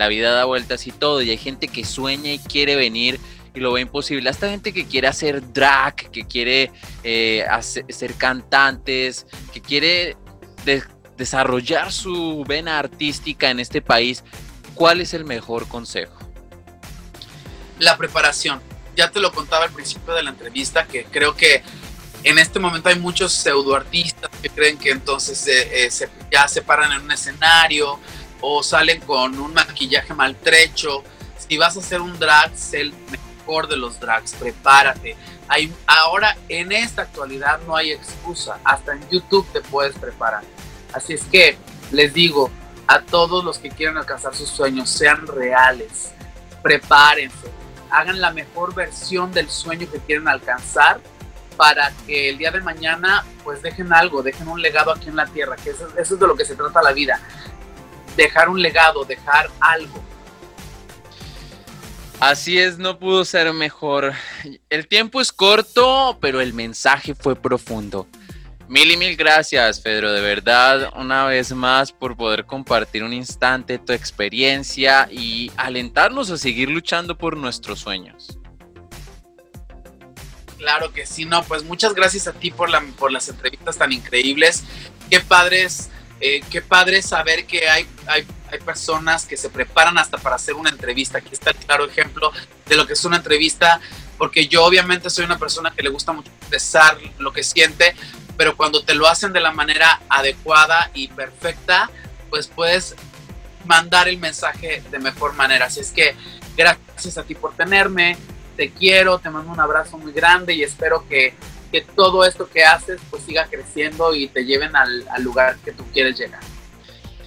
La 0.00 0.08
vida 0.08 0.30
da 0.32 0.46
vueltas 0.46 0.86
y 0.86 0.92
todo, 0.92 1.20
y 1.20 1.28
hay 1.28 1.36
gente 1.36 1.68
que 1.68 1.84
sueña 1.84 2.32
y 2.32 2.38
quiere 2.38 2.74
venir 2.74 3.20
y 3.52 3.60
lo 3.60 3.70
ve 3.70 3.82
imposible. 3.82 4.30
Hasta 4.30 4.48
gente 4.48 4.72
que 4.72 4.86
quiere 4.86 5.08
hacer 5.08 5.52
drag, 5.52 5.94
que 5.94 6.24
quiere 6.24 6.72
eh, 7.04 7.44
ser 7.60 8.14
cantantes, 8.14 9.26
que 9.52 9.60
quiere 9.60 10.16
desarrollar 11.18 11.92
su 11.92 12.46
vena 12.48 12.78
artística 12.78 13.50
en 13.50 13.60
este 13.60 13.82
país. 13.82 14.24
¿Cuál 14.74 15.02
es 15.02 15.12
el 15.12 15.26
mejor 15.26 15.68
consejo? 15.68 16.18
La 17.78 17.98
preparación. 17.98 18.62
Ya 18.96 19.10
te 19.10 19.20
lo 19.20 19.30
contaba 19.32 19.66
al 19.66 19.70
principio 19.70 20.14
de 20.14 20.22
la 20.22 20.30
entrevista 20.30 20.86
que 20.86 21.04
creo 21.04 21.36
que 21.36 21.62
en 22.24 22.38
este 22.38 22.58
momento 22.58 22.88
hay 22.88 22.98
muchos 22.98 23.34
pseudoartistas 23.34 24.30
que 24.40 24.48
creen 24.48 24.78
que 24.78 24.92
entonces 24.92 25.46
eh, 25.46 25.86
eh, 25.86 26.08
ya 26.32 26.48
se 26.48 26.62
paran 26.62 26.90
en 26.92 27.02
un 27.02 27.10
escenario 27.10 28.00
o 28.40 28.62
salen 28.62 29.00
con 29.00 29.38
un 29.38 29.54
maquillaje 29.54 30.14
maltrecho. 30.14 31.02
Si 31.36 31.56
vas 31.58 31.76
a 31.76 31.80
hacer 31.80 32.00
un 32.00 32.18
drag, 32.18 32.56
sé 32.56 32.80
el 32.80 32.94
mejor 33.10 33.68
de 33.68 33.76
los 33.76 33.98
drags, 33.98 34.34
prepárate. 34.34 35.16
Ahora, 35.86 36.36
en 36.48 36.72
esta 36.72 37.02
actualidad, 37.02 37.60
no 37.66 37.74
hay 37.76 37.92
excusa. 37.92 38.58
Hasta 38.64 38.92
en 38.92 39.08
YouTube 39.10 39.46
te 39.52 39.60
puedes 39.60 39.96
preparar. 39.96 40.44
Así 40.92 41.14
es 41.14 41.24
que 41.24 41.56
les 41.90 42.14
digo 42.14 42.50
a 42.86 43.00
todos 43.02 43.44
los 43.44 43.58
que 43.58 43.70
quieren 43.70 43.96
alcanzar 43.96 44.34
sus 44.34 44.48
sueños, 44.48 44.90
sean 44.90 45.26
reales, 45.26 46.10
prepárense, 46.62 47.48
hagan 47.90 48.20
la 48.20 48.32
mejor 48.32 48.74
versión 48.74 49.32
del 49.32 49.48
sueño 49.48 49.88
que 49.90 49.98
quieren 49.98 50.26
alcanzar 50.26 51.00
para 51.56 51.92
que 52.06 52.30
el 52.30 52.38
día 52.38 52.50
de 52.50 52.60
mañana 52.60 53.24
pues 53.44 53.62
dejen 53.62 53.92
algo, 53.92 54.22
dejen 54.22 54.48
un 54.48 54.60
legado 54.60 54.90
aquí 54.90 55.08
en 55.08 55.16
la 55.16 55.26
tierra, 55.26 55.56
que 55.56 55.70
eso, 55.70 55.88
es 55.96 56.08
de 56.08 56.26
lo 56.26 56.34
que 56.34 56.44
se 56.44 56.56
trata 56.56 56.82
la 56.82 56.92
vida, 56.92 57.20
dejar 58.24 58.48
un 58.48 58.60
legado, 58.60 59.04
dejar 59.04 59.50
algo. 59.60 60.02
Así 62.20 62.58
es, 62.58 62.76
no 62.78 62.98
pudo 62.98 63.24
ser 63.24 63.50
mejor. 63.54 64.12
El 64.68 64.86
tiempo 64.86 65.20
es 65.22 65.32
corto, 65.32 66.18
pero 66.20 66.40
el 66.40 66.52
mensaje 66.52 67.14
fue 67.14 67.34
profundo. 67.34 68.06
Mil 68.68 68.90
y 68.90 68.96
mil 68.96 69.16
gracias, 69.16 69.80
Pedro, 69.80 70.12
de 70.12 70.20
verdad, 70.20 70.92
una 70.96 71.24
vez 71.24 71.52
más 71.52 71.90
por 71.90 72.16
poder 72.16 72.44
compartir 72.44 73.02
un 73.02 73.12
instante 73.12 73.78
tu 73.78 73.92
experiencia 73.92 75.08
y 75.10 75.50
alentarnos 75.56 76.30
a 76.30 76.36
seguir 76.36 76.68
luchando 76.68 77.16
por 77.16 77.36
nuestros 77.36 77.80
sueños. 77.80 78.38
Claro 80.58 80.92
que 80.92 81.06
sí, 81.06 81.24
no, 81.24 81.42
pues 81.42 81.64
muchas 81.64 81.94
gracias 81.94 82.28
a 82.28 82.32
ti 82.32 82.50
por, 82.50 82.68
la, 82.68 82.82
por 82.98 83.10
las 83.10 83.30
entrevistas 83.30 83.78
tan 83.78 83.92
increíbles. 83.92 84.62
Qué 85.08 85.20
padres, 85.20 85.88
eh, 86.20 86.42
qué 86.50 86.60
padre 86.60 87.02
saber 87.02 87.46
que 87.46 87.68
hay, 87.68 87.86
hay, 88.06 88.26
hay, 88.50 88.58
personas 88.60 89.24
que 89.24 89.36
se 89.36 89.48
preparan 89.48 89.96
hasta 89.96 90.18
para 90.18 90.36
hacer 90.36 90.54
una 90.54 90.70
entrevista. 90.70 91.18
Aquí 91.18 91.30
está 91.32 91.50
el 91.50 91.56
claro 91.56 91.86
ejemplo 91.86 92.30
de 92.66 92.76
lo 92.76 92.86
que 92.86 92.92
es 92.92 93.04
una 93.04 93.16
entrevista, 93.16 93.80
porque 94.18 94.46
yo 94.46 94.64
obviamente 94.64 95.08
soy 95.08 95.24
una 95.24 95.38
persona 95.38 95.72
que 95.74 95.82
le 95.82 95.88
gusta 95.88 96.12
mucho 96.12 96.30
expresar 96.30 96.98
lo 97.18 97.32
que 97.32 97.42
siente, 97.42 97.94
pero 98.36 98.56
cuando 98.56 98.82
te 98.82 98.94
lo 98.94 99.08
hacen 99.08 99.32
de 99.32 99.40
la 99.40 99.52
manera 99.52 100.00
adecuada 100.08 100.90
y 100.94 101.08
perfecta, 101.08 101.90
pues 102.28 102.48
puedes 102.48 102.94
mandar 103.64 104.08
el 104.08 104.18
mensaje 104.18 104.82
de 104.90 104.98
mejor 104.98 105.34
manera. 105.34 105.66
Así 105.66 105.80
es 105.80 105.90
que 105.90 106.14
gracias 106.56 107.18
a 107.18 107.22
ti 107.24 107.34
por 107.34 107.54
tenerme, 107.54 108.16
te 108.56 108.70
quiero, 108.70 109.18
te 109.18 109.30
mando 109.30 109.52
un 109.52 109.60
abrazo 109.60 109.96
muy 109.96 110.12
grande 110.12 110.54
y 110.54 110.62
espero 110.62 111.06
que, 111.08 111.34
que 111.70 111.82
todo 111.82 112.24
esto 112.24 112.48
que 112.48 112.64
haces 112.64 113.00
pues 113.10 113.22
siga 113.24 113.46
creciendo 113.46 114.14
y 114.14 114.28
te 114.28 114.44
lleven 114.44 114.74
al, 114.76 115.06
al 115.08 115.22
lugar 115.22 115.56
que 115.64 115.72
tú 115.72 115.84
quieres 115.92 116.18
llegar. 116.18 116.40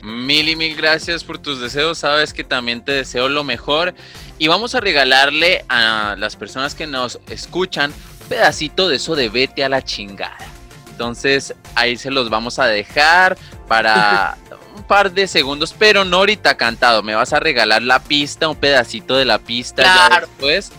Mil 0.03 0.49
y 0.49 0.58
mil 0.58 0.75
gracias 0.75 1.23
por 1.23 1.38
tus 1.38 1.62
deseos. 1.62 1.99
Sabes 1.99 2.34
que 2.34 2.43
también 2.43 2.84
te 2.84 2.91
deseo 2.91 3.29
lo 3.29 3.45
mejor. 3.45 3.93
Y 4.38 4.49
vamos 4.49 4.75
a 4.75 4.82
regalarle 4.82 5.63
a 5.69 6.15
las 6.17 6.36
personas 6.36 6.75
que 6.75 6.88
nos 6.88 7.19
escuchan 7.29 7.93
un 8.21 8.27
pedacito 8.27 8.89
de 8.89 8.97
eso 8.97 9.15
de 9.15 9.29
vete 9.29 9.63
a 9.63 9.69
la 9.69 9.82
chingada. 9.82 10.45
Entonces 10.91 11.56
ahí 11.75 11.95
se 11.95 12.12
los 12.12 12.29
vamos 12.29 12.60
a 12.60 12.65
dejar 12.65 13.38
para 13.69 14.38
un 14.75 14.84
par 14.84 15.13
de 15.13 15.25
segundos, 15.27 15.73
pero 15.77 16.03
no 16.03 16.17
ahorita 16.17 16.58
cantado. 16.58 17.01
Me 17.01 17.15
vas 17.15 17.32
a 17.32 17.39
regalar 17.39 17.82
la 17.82 18.03
pista, 18.03 18.49
un 18.49 18.58
pedacito 18.58 19.15
de 19.15 19.23
la 19.23 19.39
pista 19.39 19.84
ya 19.84 20.19
después 20.19 20.73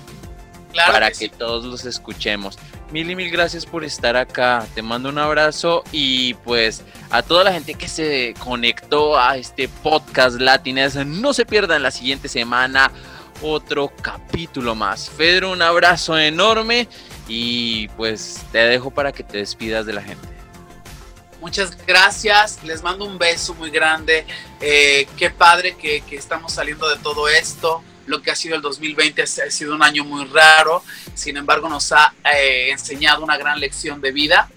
para 0.74 1.10
que, 1.10 1.28
todos 1.28 1.64
los 1.64 1.84
escuchemos. 1.84 2.58
Mil 2.90 3.10
y 3.10 3.16
mil 3.16 3.30
gracias 3.30 3.66
por 3.66 3.84
estar 3.84 4.16
acá. 4.16 4.66
Te 4.74 4.82
mando 4.82 5.08
un 5.08 5.18
abrazo 5.18 5.82
y 5.90 6.34
pues 6.34 6.82
a 7.10 7.22
toda 7.22 7.42
la 7.42 7.52
gente 7.52 7.74
que 7.74 7.88
se 7.88 8.34
conectó 8.38 9.18
a 9.18 9.36
este 9.36 9.68
podcast 9.68 10.38
Latines, 10.38 10.94
no 11.06 11.32
se 11.32 11.46
pierdan 11.46 11.82
la 11.82 11.90
siguiente 11.90 12.28
semana 12.28 12.92
otro 13.42 13.90
capítulo 14.00 14.74
más. 14.74 15.10
Pedro, 15.16 15.50
un 15.50 15.62
abrazo 15.62 16.16
enorme 16.18 16.88
y 17.26 17.88
pues 17.88 18.42
te 18.52 18.58
dejo 18.58 18.90
para 18.90 19.12
que 19.12 19.24
te 19.24 19.38
despidas 19.38 19.86
de 19.86 19.92
la 19.94 20.02
gente. 20.02 20.28
Muchas 21.40 21.76
gracias, 21.86 22.62
les 22.62 22.82
mando 22.82 23.04
un 23.04 23.18
beso 23.18 23.54
muy 23.54 23.70
grande. 23.70 24.24
Eh, 24.60 25.06
qué 25.16 25.30
padre 25.30 25.76
que 25.76 26.02
estamos 26.12 26.52
saliendo 26.52 26.88
de 26.88 26.96
todo 26.96 27.28
esto 27.28 27.82
lo 28.06 28.22
que 28.22 28.30
ha 28.30 28.36
sido 28.36 28.56
el 28.56 28.62
2020 28.62 29.22
ha 29.22 29.26
sido 29.26 29.74
un 29.74 29.82
año 29.82 30.04
muy 30.04 30.24
raro, 30.26 30.82
sin 31.14 31.36
embargo 31.36 31.68
nos 31.68 31.92
ha 31.92 32.14
eh, 32.34 32.70
enseñado 32.70 33.24
una 33.24 33.36
gran 33.36 33.60
lección 33.60 34.00
de 34.00 34.12
vida. 34.12 34.48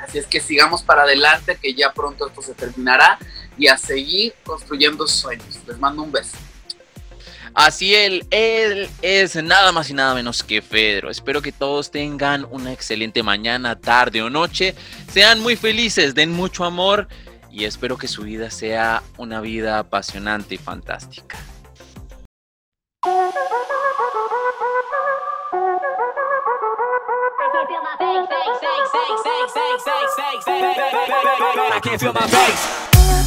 Así 0.00 0.18
es 0.18 0.26
que 0.26 0.40
sigamos 0.40 0.82
para 0.82 1.02
adelante, 1.02 1.58
que 1.60 1.74
ya 1.74 1.92
pronto 1.92 2.28
esto 2.28 2.40
se 2.40 2.54
terminará 2.54 3.18
y 3.58 3.66
a 3.66 3.76
seguir 3.76 4.32
construyendo 4.44 5.06
sueños. 5.06 5.58
Les 5.66 5.78
mando 5.78 6.02
un 6.02 6.12
beso. 6.12 6.36
Así 7.54 7.94
él, 7.94 8.24
él 8.30 8.88
es 9.02 9.34
nada 9.42 9.72
más 9.72 9.90
y 9.90 9.94
nada 9.94 10.14
menos 10.14 10.44
que 10.44 10.62
Pedro. 10.62 11.10
Espero 11.10 11.42
que 11.42 11.50
todos 11.50 11.90
tengan 11.90 12.46
una 12.50 12.72
excelente 12.72 13.22
mañana, 13.24 13.80
tarde 13.80 14.22
o 14.22 14.30
noche. 14.30 14.76
Sean 15.12 15.40
muy 15.40 15.56
felices, 15.56 16.14
den 16.14 16.30
mucho 16.30 16.64
amor 16.64 17.08
y 17.50 17.64
espero 17.64 17.98
que 17.98 18.06
su 18.06 18.22
vida 18.22 18.50
sea 18.50 19.02
una 19.16 19.40
vida 19.40 19.80
apasionante 19.80 20.54
y 20.54 20.58
fantástica. 20.58 21.38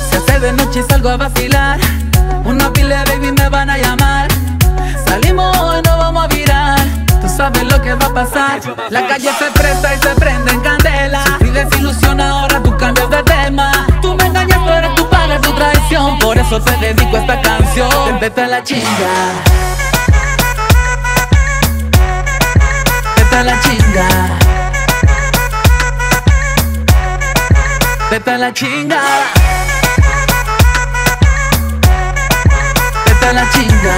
Se 0.10 0.18
hace 0.18 0.40
de 0.40 0.52
noche 0.54 0.80
y 0.80 0.84
salgo 0.84 1.10
a 1.10 1.18
vacilar. 1.18 1.80
Una 2.44 2.72
pila 2.74 3.06
baby 3.06 3.32
me 3.32 3.48
van 3.48 3.70
a 3.70 3.78
llamar. 3.78 4.28
Salimos 5.06 5.56
y 5.80 5.82
no 5.88 5.98
vamos 5.98 6.26
a 6.26 6.28
virar. 6.28 6.80
Tú 7.22 7.30
sabes 7.30 7.64
lo 7.64 7.82
que 7.82 7.94
va 7.94 8.08
a 8.08 8.14
pasar. 8.14 8.60
La 8.90 9.08
calle 9.08 9.30
se 9.40 9.52
presta 9.52 9.96
y 9.96 10.00
se 10.00 10.16
prende 10.16 10.52
en 10.52 10.60
candela. 10.60 11.24
Si 11.40 11.50
desilusión 11.50 12.20
ahora 12.20 12.62
tú 12.62 12.76
cambias 12.78 13.10
de 13.10 13.24
tema. 13.24 13.88
Tú 14.02 14.16
me 14.16 14.26
engañas, 14.26 14.96
tú 14.98 15.01
padre, 15.32 15.40
tu 15.40 15.54
traición. 15.54 16.20
Por 16.20 16.38
eso 16.38 16.60
te 16.62 16.78
dedico 16.78 17.18
esta 17.18 17.42
canción. 17.42 18.20
Vete 18.20 18.42
a 18.42 18.48
la 18.48 18.64
chinga. 18.64 18.86
Vete 23.16 23.36
a 23.36 23.44
la 23.44 23.60
chinga. 23.62 24.08
Vete 28.10 28.32
a 28.32 28.38
la 28.38 28.54
chinga. 28.54 29.02
Vete 33.06 33.28
a 33.28 33.34
la 33.34 33.50
chinga. 33.50 33.98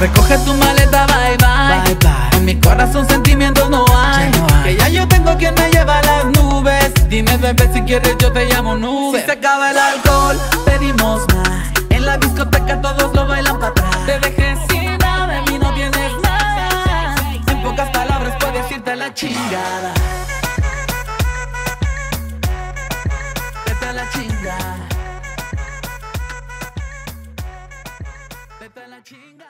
Recoge 0.00 0.38
tu 0.38 0.54
maleta, 0.54 1.06
bye 1.06 1.36
bye. 1.36 2.01
En 2.42 2.46
mi 2.46 2.58
corazón 2.58 3.08
sentimientos 3.08 3.70
no 3.70 3.84
hay. 3.96 4.28
Que 4.64 4.76
ya 4.76 4.88
yo 4.88 5.06
tengo 5.06 5.36
quien 5.36 5.54
me 5.54 5.70
lleva 5.70 6.00
a 6.00 6.02
las 6.02 6.24
nubes. 6.24 6.92
Dime, 7.08 7.36
bebé, 7.36 7.70
si 7.72 7.82
quieres 7.82 8.16
yo 8.18 8.32
te 8.32 8.46
llamo 8.46 8.74
nube. 8.74 9.20
Si 9.20 9.26
se 9.26 9.30
acaba 9.30 9.70
el 9.70 9.78
alcohol, 9.78 10.36
pedimos 10.64 11.22
más. 11.36 11.70
En 11.90 12.04
la 12.04 12.18
discoteca 12.18 12.80
todos 12.80 13.14
lo 13.14 13.28
bailan 13.28 13.60
para 13.60 13.70
atrás. 13.70 14.06
Te 14.06 14.18
dejé 14.18 14.56
sin 14.68 14.98
nada, 14.98 15.34
de 15.34 15.52
mí 15.52 15.56
no 15.56 15.72
tienes 15.72 16.12
nada. 16.24 17.14
En 17.46 17.62
pocas 17.62 17.88
palabras 17.90 18.34
puedo 18.40 18.54
decirte 18.54 18.96
la 18.96 19.14
chingada. 19.14 19.94
Vete 23.66 23.86
a 23.86 23.92
la 23.92 24.10
chingada. 24.10 24.76
Vete 28.58 28.80
a 28.80 28.88
la 28.88 29.02
chingada. 29.04 29.41